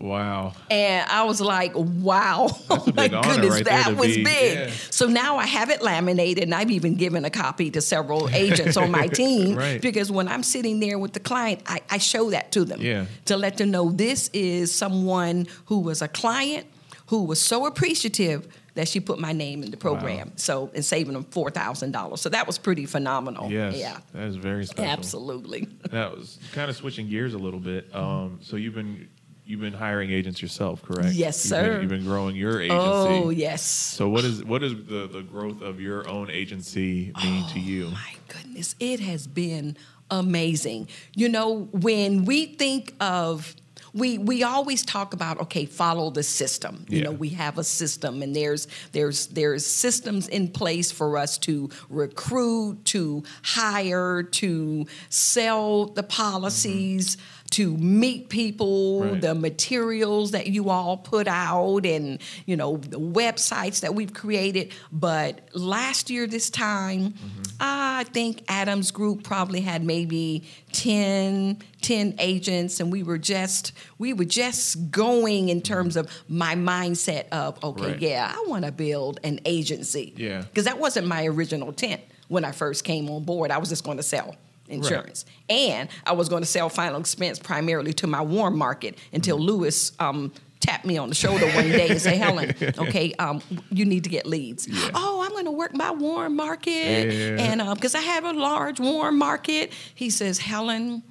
[0.01, 0.53] Wow.
[0.69, 4.57] And I was like, wow, oh my goodness, right that was be- big.
[4.57, 4.71] yeah.
[4.89, 8.77] So now I have it laminated, and I've even given a copy to several agents
[8.77, 9.81] on my team Right.
[9.81, 13.05] because when I'm sitting there with the client, I, I show that to them Yeah.
[13.25, 16.65] to let them know this is someone who was a client
[17.07, 20.31] who was so appreciative that she put my name in the program.
[20.37, 22.21] So and saving them four thousand dollars.
[22.21, 23.51] So that was pretty phenomenal.
[23.51, 23.75] Yes.
[23.77, 23.97] Yeah.
[24.13, 24.89] That is very special.
[24.89, 25.67] Absolutely.
[25.91, 27.93] That was kind of switching gears a little bit.
[27.93, 29.09] Um, so you've been
[29.51, 31.13] you've been hiring agents yourself, correct?
[31.13, 31.81] Yes, You've been- sir.
[31.81, 33.25] you've been growing your oh, agency.
[33.25, 33.61] Oh yes.
[33.61, 37.87] So what is what is the, the growth of your own agency mean to you?
[37.87, 39.75] Oh, my goodness, it has been
[40.09, 40.87] amazing.
[41.15, 43.55] You know, when we think of
[43.93, 46.85] we we always talk about okay, follow the system.
[46.87, 47.03] You Yeah.
[47.05, 51.69] know, we have a system and there's there's there's systems in place for us to
[51.89, 56.09] recruit, to hire, to sell the mm-hmm.
[56.09, 57.17] policies,
[57.51, 59.21] to meet people, Right.
[59.21, 64.71] the materials that you all put out and you know the websites that we've created
[64.91, 67.41] but last year this time mm-hmm.
[67.59, 74.13] i think adams group probably had maybe 10 10 agents and we were just we
[74.13, 77.99] were just going in terms of my mindset of okay Right.
[78.01, 80.41] yeah i want to build an agency Yeah.
[80.41, 83.83] because that wasn't my original intent when i first came on board i was just
[83.83, 84.35] going to sell
[84.71, 89.37] insurance and i was going to sell final expense primarily to my warm market until
[89.37, 89.45] Mm-hmm.
[89.45, 93.85] lewis um, tapped me on the shoulder one day and said helen okay um, you
[93.85, 94.89] need to get leads Yeah.
[94.93, 97.43] oh i'm going to work my warm market Yeah.
[97.51, 101.03] and because i have a large warm market he says helen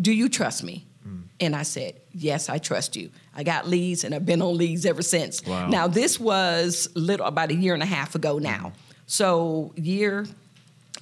[0.00, 1.22] do you trust me Mm.
[1.40, 3.08] and I said, Yes, I trust you.
[3.34, 5.42] I got leads and I've been on leads ever since.
[5.46, 5.66] Wow.
[5.68, 8.74] Now, this was little about a year and a half ago now.
[9.06, 10.26] So, year,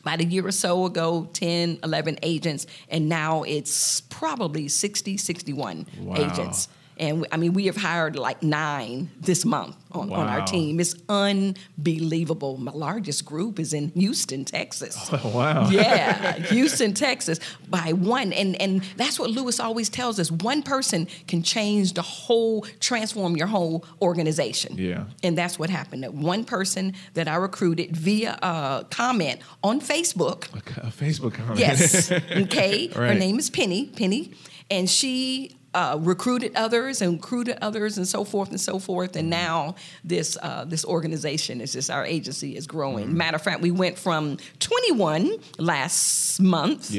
[0.01, 5.87] about a year or so ago, 10, 11 agents, and now it's probably 60, 61
[6.01, 6.17] Wow.
[6.17, 6.69] agents.
[6.99, 10.81] And I mean, we have hired like nine this month on, on our team.
[10.81, 12.57] It's unbelievable.
[12.59, 15.11] My largest group is in Houston, Texas.
[15.21, 15.69] Oh, wow.
[15.69, 20.31] Yeah, Houston, Texas, by one, and and that's what Lewis always tells us.
[20.31, 24.77] One person can change the whole, transform your whole organization.
[24.79, 25.05] Yeah.
[25.25, 26.05] and that's what happened.
[26.05, 30.47] That one person that I recruited via a comment on Facebook.
[30.55, 31.59] A, a Facebook comment.
[31.59, 32.89] Yes, okay.
[32.89, 33.87] Her name is Penny.
[33.87, 34.33] Penny,
[34.71, 35.58] and she.
[35.75, 40.39] Uh, recruited others and recruited others and so forth and so forth and now this
[40.43, 43.07] uh, this organization is just our agency is growing.
[43.09, 43.17] Mm-hmm.
[43.19, 46.91] Matter of fact, we went from 21 last month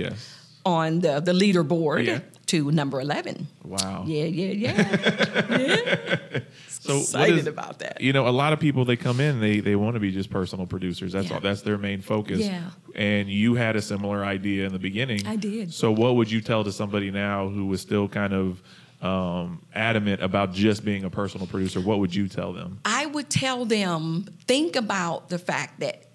[0.65, 2.19] on the the leaderboard Yeah.
[2.47, 3.47] to number 11.
[3.63, 4.03] Wow.
[4.05, 4.77] Yeah, yeah, yeah.
[5.59, 6.39] yeah.
[6.89, 8.01] So Excited is- about that.
[8.01, 10.29] You know, a lot of people they come in, they they want to be just
[10.29, 11.11] personal producers.
[11.13, 11.35] That's Yeah.
[11.35, 11.39] all.
[11.41, 12.39] That's their main focus.
[12.39, 12.69] Yeah.
[12.95, 15.25] And you had a similar idea in the beginning.
[15.27, 15.73] I did.
[15.73, 18.61] So what would you tell to somebody now who was still kind of
[19.01, 21.79] um, adamant about just being a personal producer?
[21.79, 22.79] What would you tell them?
[22.83, 26.05] I would tell them think about the fact that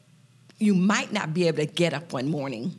[0.58, 2.78] you might not be able to get up one morning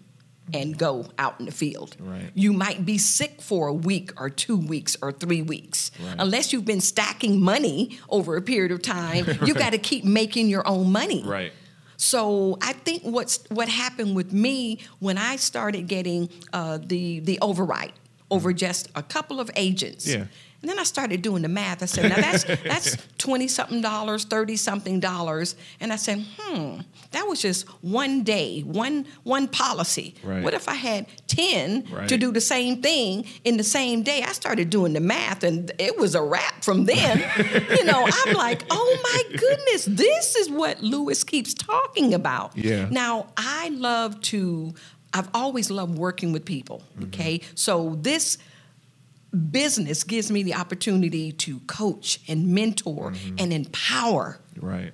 [0.53, 1.95] and go out in the field.
[1.99, 2.31] Right.
[2.33, 5.91] You might be sick for a week or two weeks or three weeks.
[6.03, 6.15] Right.
[6.19, 10.47] Unless you've been stacking money over a period of time, you got to keep making
[10.47, 11.23] your own money.
[11.25, 11.51] Right.
[11.97, 17.39] So I think what's what happened with me when I started getting uh, the the
[17.41, 17.93] override
[18.29, 20.07] over just a couple of agents.
[20.07, 20.25] Yeah.
[20.65, 21.83] And then I started doing the math.
[21.83, 26.79] I said, now that's that's twenty something dollars, thirty something dollars, and I said, hmm,
[27.11, 30.15] that was just one day, one one policy.
[30.23, 30.43] Right.
[30.43, 32.09] What if I had ten Right.
[32.09, 34.23] to do the same thing in the same day?
[34.23, 37.19] I started doing the math, and it was a wrap from then.
[37.69, 42.57] you know, I'm like, oh my goodness, this is what Lewis keeps talking about.
[42.57, 42.87] Yeah.
[42.89, 44.73] Now I love to.
[45.13, 46.81] I've always loved working with people.
[46.95, 47.03] Mm-hmm.
[47.09, 48.39] Okay, so this
[49.35, 53.35] business gives me the opportunity to coach and mentor mm-hmm.
[53.39, 54.93] and empower Right.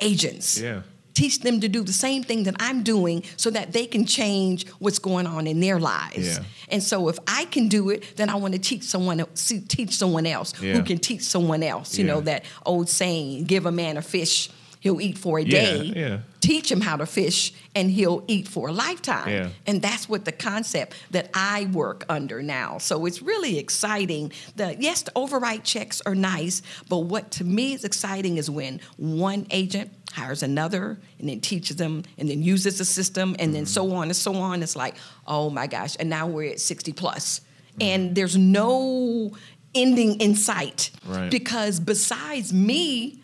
[0.00, 0.58] agents.
[0.60, 0.82] Yeah.
[1.14, 4.66] Teach them to do the same thing that I'm doing so that they can change
[4.80, 6.38] what's going on in their lives.
[6.38, 6.44] Yeah.
[6.70, 9.92] And so if I can do it, then I want to teach someone else, teach
[9.92, 10.72] someone else Yeah.
[10.74, 11.96] who can teach someone else.
[11.96, 14.50] You know that old saying, give a man a fish,
[14.84, 15.92] he'll eat for a Yeah, day.
[15.96, 16.18] yeah.
[16.40, 19.30] Teach him how to fish and he'll eat for a lifetime.
[19.30, 19.48] Yeah.
[19.66, 22.76] And that's what the concept that I work under now.
[22.76, 24.30] So it's really exciting.
[24.56, 28.78] The yes, the override checks are nice, but what to me is exciting is when
[28.98, 33.62] one agent hires another and then teaches them and then uses the system and then
[33.62, 33.88] mm-hmm.
[33.88, 34.62] so on and so on.
[34.62, 37.40] It's like, oh my gosh, and now we're at 60 plus.
[37.40, 37.82] Mm-hmm.
[37.82, 39.32] And there's no
[39.74, 40.90] ending in sight.
[41.06, 41.30] Right.
[41.30, 43.23] Because besides me,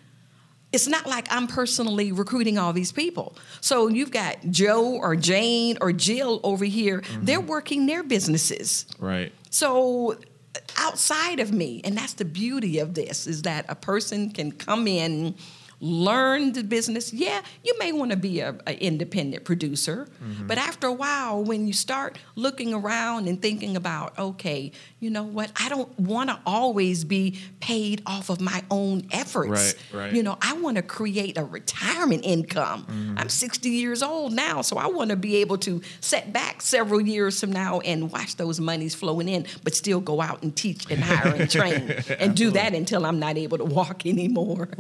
[0.73, 3.37] it's not like I'm personally recruiting all these people.
[3.61, 7.25] So you've got Joe or Jane or Jill over here, mm-hmm.
[7.25, 8.87] they're working their businesses.
[8.99, 9.33] Right.
[9.51, 10.17] So
[10.77, 14.87] outside of me, and that's the beauty of this, is that a person can come
[14.87, 15.35] in,
[15.81, 17.13] learn the business.
[17.13, 20.47] Yeah, you may want to be a, a independent producer, mm-hmm.
[20.47, 25.23] but after a while, when you start looking around and thinking about, okay, you know
[25.23, 29.75] what, I don't want to always be paid off of my own efforts.
[29.93, 30.13] Right, right.
[30.13, 32.85] You know, I want to create a retirement income.
[32.85, 33.19] Mm-hmm.
[33.19, 37.01] I'm 60 years old now, so I want to be able to set back several
[37.01, 40.91] years from now and watch those monies flowing in, but still go out and teach
[40.91, 44.69] and hire and train and do that until I'm not able to walk anymore.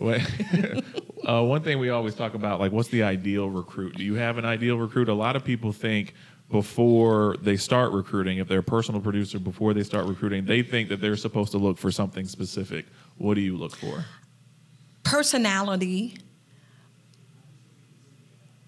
[1.26, 3.96] Uh, one thing we always talk about, like, what's the ideal recruit?
[3.96, 5.08] Do you have an ideal recruit?
[5.08, 6.14] A lot of people think
[6.50, 10.88] before they start recruiting, if they're a personal producer, before they start recruiting, they think
[10.88, 12.86] that they're supposed to look for something specific.
[13.18, 14.04] What do you look for?
[15.04, 16.16] Personality,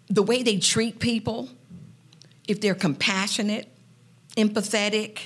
[0.09, 1.49] the way they treat people,
[2.47, 3.69] if they're compassionate,
[4.37, 5.19] empathetic,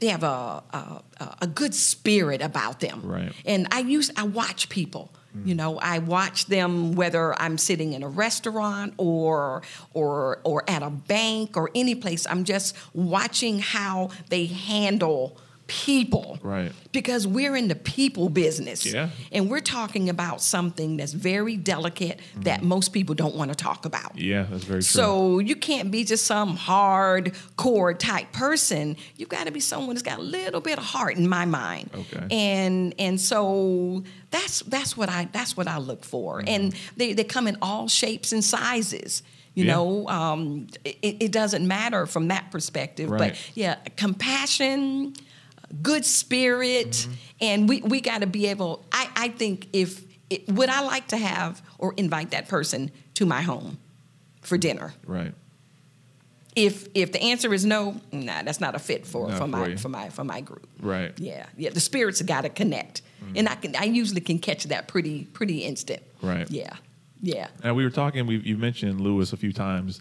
[0.00, 1.02] they have a, a,
[1.42, 3.00] a good spirit about them.
[3.02, 3.32] Right.
[3.44, 5.12] And I use I watch people.
[5.44, 9.62] You know, I watch them whether I'm sitting in a restaurant or
[9.94, 12.26] or or at a bank or any place.
[12.28, 16.38] I'm just watching how they handle people.
[16.42, 16.72] Right.
[16.92, 18.84] Because we're in the people business.
[18.84, 19.10] Yeah.
[19.30, 23.84] And we're talking about something that's very delicate that most people don't want to talk
[23.84, 24.18] about.
[24.18, 24.82] Yeah, that's very true.
[24.82, 28.96] So you can't be just some hardcore type person.
[29.16, 31.90] You've got to be someone that's got a little bit of heart in my mind.
[31.94, 32.26] Okay.
[32.30, 36.42] And and so that's that's what I that's what I look for.
[36.46, 39.22] And they, they come in all shapes and sizes.
[39.54, 39.74] You Yeah.
[39.74, 43.10] know, um, it, it doesn't matter from that perspective.
[43.10, 43.32] Right.
[43.32, 45.14] But yeah, compassion,
[45.82, 47.12] good spirit, Mm-hmm.
[47.40, 48.84] and we, we got to be able.
[48.92, 53.26] I, I think if it, would I like to have or invite that person to
[53.26, 53.78] my home
[54.42, 54.92] for dinner.
[55.06, 55.34] right.
[56.56, 59.46] if if the answer is no, nah, that's not a fit for Not for for
[59.48, 59.76] my you.
[59.78, 60.66] for my for my group.
[60.80, 61.12] Right.
[61.18, 61.70] Yeah, yeah.
[61.70, 63.02] The spirits got to connect,
[63.36, 66.02] and I can I usually can catch that pretty pretty instant.
[66.22, 66.50] Right.
[66.50, 66.72] Yeah,
[67.20, 67.48] yeah.
[67.62, 68.26] And we were talking.
[68.26, 70.00] We you mentioned Lewis a few times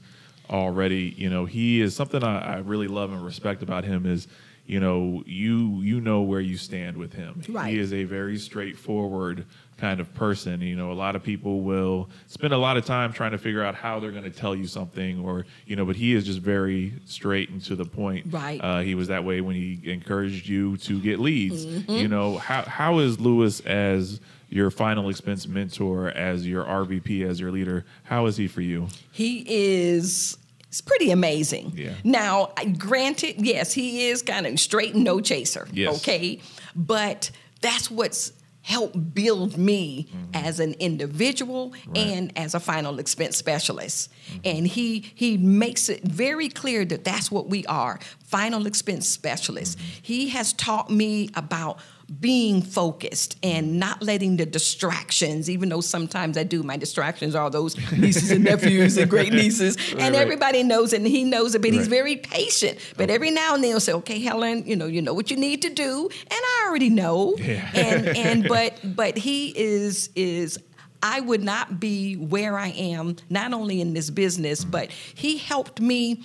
[0.49, 1.13] already.
[1.17, 4.27] You know, he is something I, I really love and respect about him is,
[4.67, 7.41] you know, you you know where you stand with him.
[7.47, 7.71] Right.
[7.73, 9.45] He is a very straightforward
[9.77, 10.59] kind of person.
[10.59, 13.63] You know, a lot of people will spend a lot of time trying to figure
[13.63, 16.39] out how they're going to tell you something, or you know, but he is just
[16.39, 18.25] very straight and to the point.
[18.29, 18.59] Right.
[18.59, 21.65] Uh, he was that way when he encouraged you to get leads.
[21.65, 21.91] Mm-hmm.
[21.91, 27.39] You know, how how is Lewis as your final expense mentor, as your RVP, as
[27.39, 27.85] your leader?
[28.03, 28.89] How is he for you?
[29.13, 30.37] He is.
[30.77, 31.73] It's pretty amazing.
[31.75, 31.93] Yeah.
[32.03, 35.67] Now, I- granted, yes, he is kind of straight and no chaser.
[35.73, 35.97] Yes.
[35.97, 36.39] Okay,
[36.75, 41.91] but that's what's helped build me as an individual Mm-hmm.
[41.93, 42.07] Right.
[42.07, 44.11] and as a final expense specialist.
[44.11, 44.39] Mm-hmm.
[44.45, 49.75] And he he makes it very clear that that's what we are, final expense specialists.
[49.77, 49.99] Mm-hmm.
[50.03, 51.79] He has taught me about
[52.19, 57.49] being focused and not letting the distractions, even though sometimes I do, my distractions are
[57.49, 60.15] those nieces and nephews and great nieces, and right.
[60.15, 62.79] everybody knows it and he knows it, but he's very patient.
[62.95, 65.37] But every now and then he'll say, Okay, Helen, you know, you know what you
[65.37, 67.35] need to do, and I already know.
[67.37, 67.69] Yeah.
[67.73, 70.59] And and but but he is is
[71.03, 75.79] I would not be where I am, not only in this business, but he helped
[75.79, 76.23] me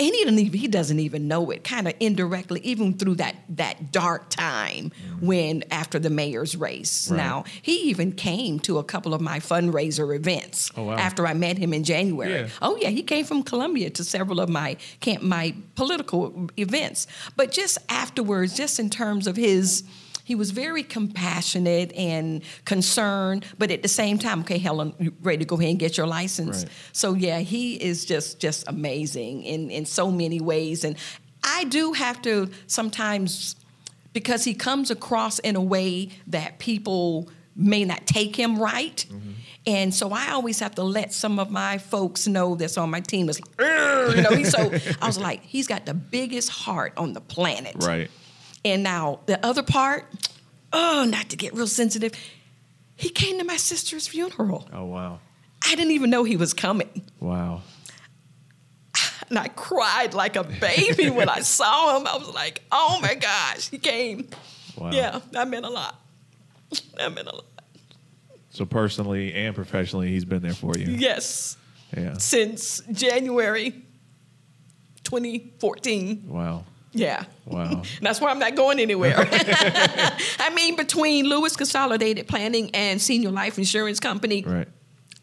[0.00, 3.36] and he doesn't even he doesn't even know it kind of indirectly even through that
[3.50, 5.22] that dark time mm.
[5.22, 7.16] when after the mayor's race Right.
[7.18, 10.94] now he even came to a couple of my fundraiser events Oh, wow.
[10.96, 12.48] after i met him in january Yeah.
[12.62, 17.52] oh yeah he came from columbia to several of my camp my political events but
[17.52, 19.84] just afterwards just in terms of his
[20.30, 25.38] he was very compassionate and concerned, but at the same time, okay, Helen, you ready
[25.38, 26.62] to go ahead and get your license?
[26.62, 26.72] Right.
[26.92, 30.94] So yeah, he is just just amazing in in so many ways, and
[31.42, 33.56] I do have to sometimes
[34.12, 39.04] because he comes across in a way that people may not take him right.
[39.10, 39.30] Mm-hmm.
[39.66, 43.00] And so I always have to let some of my folks know that's on my
[43.00, 44.70] team is, "Urgh," you know, he's so
[45.02, 47.74] I was like, he's got the biggest heart on the planet.
[47.80, 48.12] Right.
[48.64, 50.04] And now the other part,
[50.72, 52.12] oh, not to get real sensitive,
[52.96, 54.68] he came to my sister's funeral.
[54.72, 55.20] Oh wow.
[55.64, 57.02] I didn't even know he was coming.
[57.20, 57.62] Wow.
[59.28, 62.06] And I cried like a baby when I saw him.
[62.06, 64.28] I was like, oh my gosh, he came.
[64.76, 64.90] Wow.
[64.92, 66.00] Yeah, that meant a lot.
[66.96, 67.44] That meant a lot.
[68.50, 70.86] So personally and professionally, he's been there for you.
[70.86, 71.56] Yes,
[71.96, 72.14] Yeah.
[72.18, 73.84] since January
[75.04, 76.24] 2014.
[76.28, 76.64] Wow.
[76.92, 77.24] Yeah.
[77.46, 77.82] Wow.
[78.02, 79.14] That's why I'm not going anywhere.
[79.28, 84.68] I mean, between Lewis Consolidated Planning and Senior Life Insurance Company, Right.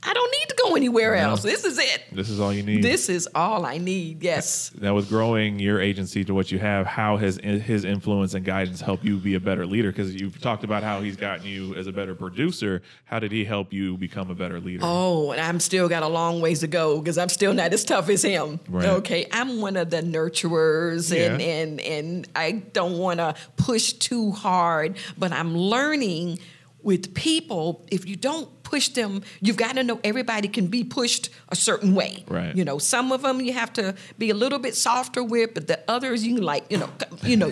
[0.04, 1.32] I don't need to go anywhere No.
[1.32, 1.42] else.
[1.42, 2.04] This is it.
[2.12, 2.84] This is all you need.
[2.84, 4.24] This is all I need.
[4.24, 4.72] Yes.
[4.80, 8.80] now, with growing your agency to what you have, how has his influence and guidance
[8.80, 9.92] helped you be a better leader?
[9.92, 12.84] Because you've talked about how he's gotten you as a better producer.
[13.06, 14.82] How did he help you become a better leader?
[14.84, 17.84] Oh, and I'm still got a long ways to go because I'm still not as
[17.84, 18.60] tough as him.
[18.70, 18.86] Right.
[18.86, 24.32] Okay, I'm one of the nurturers, and and and I don't want to push too
[24.32, 26.40] hard, but I'm learning
[26.84, 27.86] with people.
[27.92, 31.96] If you don't push them, you've got to know everybody can be pushed a certain
[31.96, 32.26] way.
[32.28, 32.54] Right.
[32.54, 35.68] You know, some of them you have to be a little bit softer with, but
[35.68, 36.90] the others you can like, you know,
[37.24, 37.52] you know,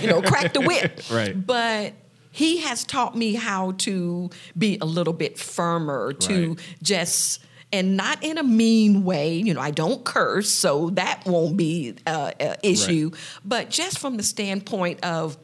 [0.00, 1.00] you know, crack the whip.
[1.10, 1.34] Right.
[1.46, 1.92] But
[2.32, 6.58] he has taught me how to be a little bit firmer, to Right.
[6.82, 7.40] just
[7.72, 9.34] and not in a mean way.
[9.36, 13.12] You know, I don't curse, so that won't be uh, an issue.
[13.44, 15.38] But just from the standpoint of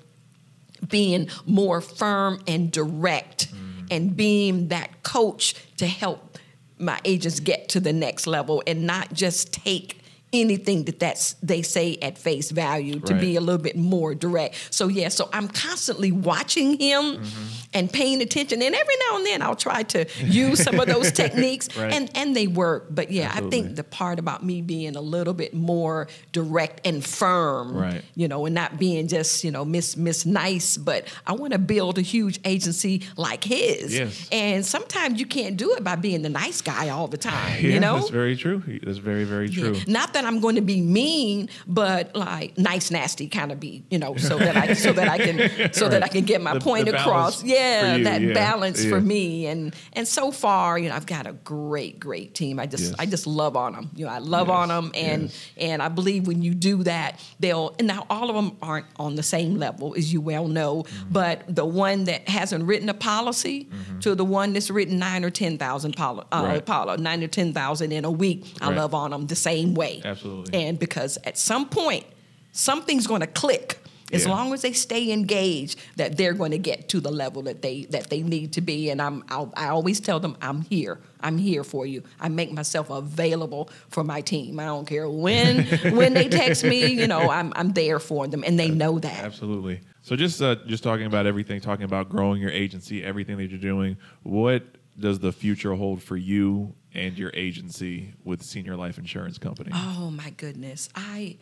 [0.88, 3.48] being more firm and direct,
[3.91, 6.39] and being that coach to help
[6.78, 10.01] my agents get to the next level, and not just take
[10.33, 14.68] anything that that's they say at face value to be a little bit more direct.
[14.74, 17.68] So yeah, so I'm constantly watching him mm-hmm.
[17.74, 18.61] and paying attention.
[18.61, 21.93] And every now and then I'll try to use some of those techniques Right.
[21.93, 22.87] and and they work.
[22.91, 27.05] But yeah, I think the part about me being a little bit more direct and
[27.05, 28.03] firm, Right.
[28.14, 31.59] you know, and not being just, you know, Miss Miss Nice, but I want to
[31.59, 33.95] build a huge agency like his.
[33.95, 34.29] Yes.
[34.33, 37.70] And sometimes you can't do it by being the nice guy all the time, yeah,
[37.70, 37.99] you know?
[37.99, 38.62] that's very true.
[38.83, 39.61] That's very, very Yeah.
[39.70, 39.77] true.
[39.87, 43.99] Not that I'm going to be mean, but like nice, nasty kind of be, you
[43.99, 46.61] know, so that I so that I can so that I can get my The-
[46.61, 47.45] point the across.
[47.45, 48.91] Yeah, you, that yeah, balance yeah.
[48.91, 52.59] for me, and and so far, you know, I've got a great, great team.
[52.59, 52.95] I just Yes.
[52.99, 53.91] I just love on them.
[53.95, 55.51] You know, I love Yes, on them, and yes.
[55.57, 57.75] and I believe when you do that, they'll.
[57.79, 60.83] And now all of them aren't on the same level, as you well know.
[60.85, 61.12] Mm-hmm.
[61.12, 63.69] But the one that hasn't written a policy
[64.01, 66.64] to the one that's written nine or ten thousand poli- uh, Right.
[66.64, 68.77] poli- nine or ten thousand in a week, I Right.
[68.77, 70.01] love on them the same way.
[70.07, 70.54] Absolutely.
[70.66, 72.04] And because at some point,
[72.52, 73.78] something's going to click.
[74.12, 74.30] As Yeah.
[74.30, 77.86] long as they stay engaged, that they're going to get to the level that they
[77.86, 78.88] that they need to be.
[78.90, 81.00] And I'm I'll, I always tell them I'm here.
[81.20, 82.04] I'm here for you.
[82.20, 84.61] I make myself available for my team.
[84.61, 85.64] I don't care when
[85.96, 86.86] when they text me.
[86.86, 89.24] You know, I'm I'm there for them, and they know that.
[89.24, 89.80] Absolutely.
[90.02, 93.59] So just uh, just talking about everything, talking about growing your agency, everything that you're
[93.59, 93.96] doing.
[94.22, 94.62] What
[95.00, 99.70] does the future hold for you and your agency with Senior Life Insurance Company?
[99.72, 100.88] Oh my goodness.
[100.97, 101.36] I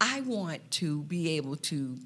[0.00, 1.96] I want to be able to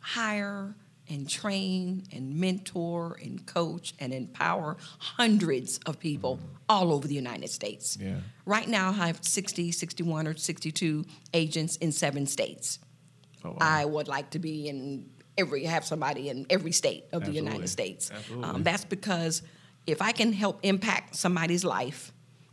[0.00, 0.74] hire
[1.08, 7.48] and train and mentor and coach and empower hundreds of people all over the United
[7.48, 7.96] States.
[8.00, 8.16] Yeah.
[8.44, 12.80] Right now I have 60, 61 or 62 agents in 7 states.
[13.44, 13.56] Oh, wow.
[13.60, 17.68] I would like to be in every have somebody in every state of the United
[17.68, 18.10] States.
[18.10, 18.48] Absolutely.
[18.48, 19.42] Um, that's because
[19.86, 22.12] if I can help impact somebody's life,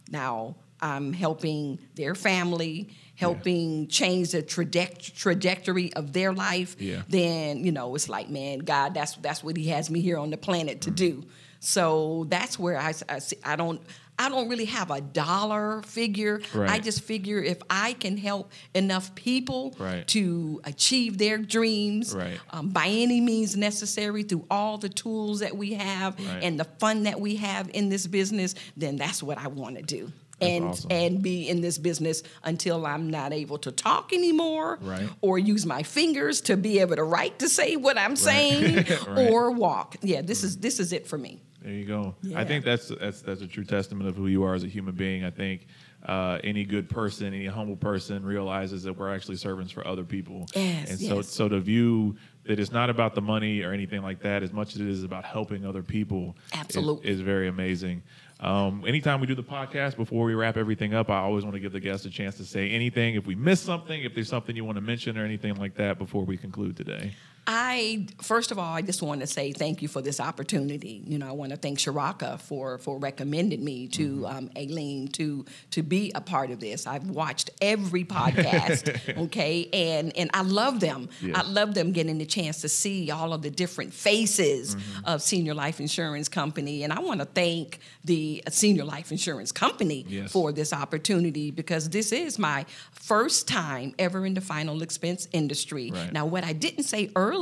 [0.09, 6.75] now I'm helping their family, helping change the traje- trajectory of their life.
[6.79, 7.03] Yeah.
[7.07, 10.29] Then you know it's like, man, God, that's that's what He has me here on
[10.29, 10.95] the planet to mm.
[10.95, 11.23] do.
[11.59, 13.81] So that's where I, I, see, I don't.
[14.19, 16.41] I don't really have a dollar figure.
[16.55, 20.07] I just figure if I can help enough people Right.
[20.09, 22.37] to achieve their dreams Right.
[22.51, 26.43] um, by any means necessary through all the tools that we have Right.
[26.43, 29.81] and the fun that we have in this business, then that's what I want to
[29.83, 30.11] do.
[30.41, 30.91] and awesome.
[30.91, 35.07] and be in this business until I'm not able to talk anymore, Right.
[35.21, 38.75] or use my fingers to be able to write to say what I'm saying,
[39.07, 39.29] Right.
[39.31, 39.95] or walk.
[40.01, 41.39] Yeah, this is this is it for me.
[41.63, 42.13] There you go.
[42.35, 44.95] I think that's that's that's a true testament of who you are as a human
[44.95, 45.23] being.
[45.23, 45.67] I think
[46.05, 50.45] uh, any good person, any humble person, realizes that we're actually servants for other people.
[50.53, 51.29] Yes, and so yes.
[51.29, 54.75] so to view that it's not about the money or anything like that, as much
[54.75, 57.09] as it is about helping other people, is- Absolutely.
[57.09, 58.03] is, very amazing.
[58.41, 61.61] Um, anytime we do the podcast, before we wrap everything up, I always want to
[61.61, 63.15] give the guests a chance to say anything.
[63.15, 65.97] If we miss something, if there's something you want to mention or anything like that
[65.97, 67.13] before we conclude today.
[67.45, 71.03] I first of all, I just want to say thank you for this opportunity.
[71.05, 74.25] You know, I want to thank Sharaka for for recommending me to Mm-hmm.
[74.25, 76.87] um, Aileen to to be a part of this.
[76.87, 81.09] I've watched every podcast, okay, and and I love them.
[81.21, 81.35] Yes.
[81.35, 85.05] I love them getting the chance to see all of the different faces Mm-hmm.
[85.05, 90.05] of Senior Life Insurance Company, and I want to thank the Senior Life Insurance Company
[90.07, 90.31] Yes.
[90.31, 95.91] for this opportunity because this is my first time ever in the final expense industry.
[95.91, 96.13] Right.
[96.13, 97.32] Now, what I didn't say earlier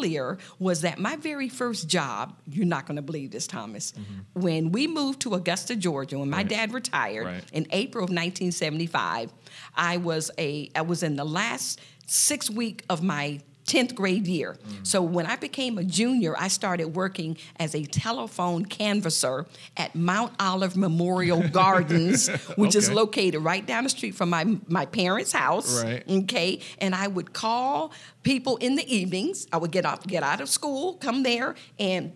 [0.60, 3.94] was that my very first job, you're not going to believe this, Thomas,
[4.34, 6.50] when we moved to Augusta, Georgia, when my Mm-hmm.
[6.50, 6.50] Right.
[6.50, 7.44] dad retired Right.
[7.54, 9.32] in April of 1975,
[9.76, 14.57] I was a I was in the last six week of my 10th grade year.
[14.68, 14.88] Mm.
[14.88, 19.45] So when I became a junior, I started working as a telephone canvasser
[19.78, 24.86] at Mount Olive Memorial Gardens, which is located right down the street from my my
[24.86, 25.84] parents' house.
[25.84, 26.03] Right.
[26.09, 27.91] Okay, and I would call
[28.24, 29.47] people in the evenings.
[29.51, 32.14] I would get out get out of school, come there, and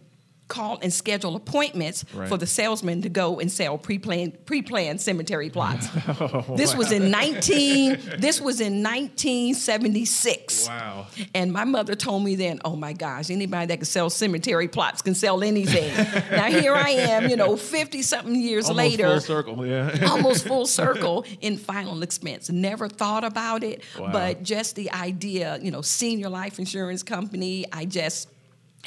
[0.47, 2.29] call and schedule appointments Right.
[2.29, 5.87] for the salesman to go and sell pre-planned pre-planned cemetery plots.
[6.07, 10.67] Oh, this was in 19 this was in 1976.
[10.67, 11.07] Wow.
[11.33, 15.01] And my mother told me then, oh my gosh, anybody that can sell cemetery plots
[15.01, 15.91] can sell anything.
[16.31, 20.07] now here I am, you know, 50 something years Almost later full circle, yeah.
[20.09, 22.49] almost full circle in final expense.
[22.49, 24.11] Never thought about it, Wow.
[24.11, 28.29] but just the idea, you know, senior life insurance company, I just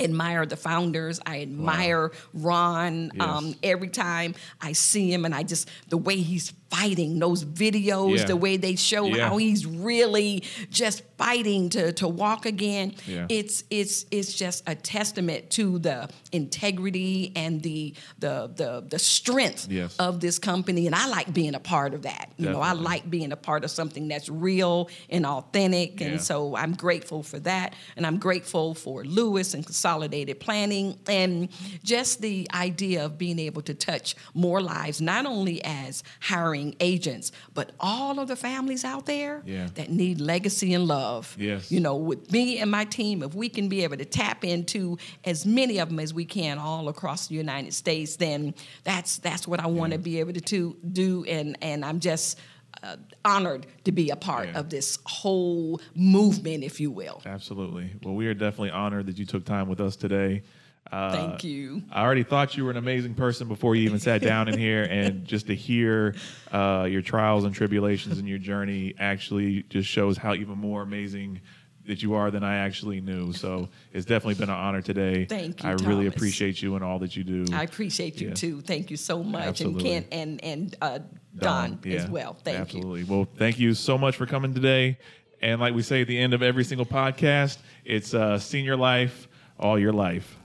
[0.01, 1.21] admire the founders.
[1.25, 3.13] I admire Ron.
[3.15, 3.29] Yes.
[3.29, 8.19] Um, every time I see him and I just, the way he's fighting, those videos,
[8.19, 8.25] Yeah.
[8.27, 9.29] the way they show Yeah.
[9.29, 12.95] how he's really just fighting to, to walk again.
[13.07, 13.27] Yeah.
[13.29, 19.69] It's, it's, it's just a testament to the integrity and the, the, the, the strength
[19.71, 19.97] Yes.
[19.99, 22.33] of this company, and I like being a part of that.
[22.37, 26.55] You know, I like being a part of something that's real and authentic, and so
[26.57, 27.75] I'm grateful for that.
[27.97, 31.49] And I'm grateful for Lewis and Consolidated Planning, and
[31.83, 37.33] just the idea of being able to touch more lives, not only as hiring agents,
[37.55, 39.69] but all of the families out there Yeah.
[39.75, 41.37] that need legacy and love.
[41.39, 41.71] Yes.
[41.73, 44.99] You know, with me and my team, if we can be able to tap into
[45.25, 48.55] as many of them as we can all across the United States, then
[48.85, 52.39] that's that's what I want to be able to, to do, and and I'm just
[52.83, 54.61] uh, honored to be a part Yeah.
[54.61, 57.21] of this whole movement, if you will.
[57.27, 57.91] Absolutely.
[58.05, 60.43] Well, we are definitely honored that you took time with us today.
[60.91, 61.83] Uh, Thank you.
[61.93, 64.85] I already thought you were an amazing person before you even sat down in here,
[64.91, 66.15] and just to hear
[66.53, 71.41] uh, your trials and tribulations and your journey actually just shows how even more amazing
[71.87, 73.33] that you are than I actually knew.
[73.33, 75.25] So it's definitely been an honor today.
[75.25, 77.47] Thank you, I really appreciate you and all that you do.
[77.53, 78.35] I appreciate you Yeah.
[78.35, 78.61] too.
[78.61, 79.95] Thank you so much, Absolutely.
[79.95, 80.99] and Kent and and uh,
[81.39, 82.35] Don, yeah, as well.
[82.35, 82.81] Thank you.
[82.81, 83.05] absolutely.
[83.05, 84.99] Well, thank you so much for coming today.
[85.41, 89.29] And like we say at the end of every single podcast, it's uh, senior life,
[89.59, 90.37] all your life.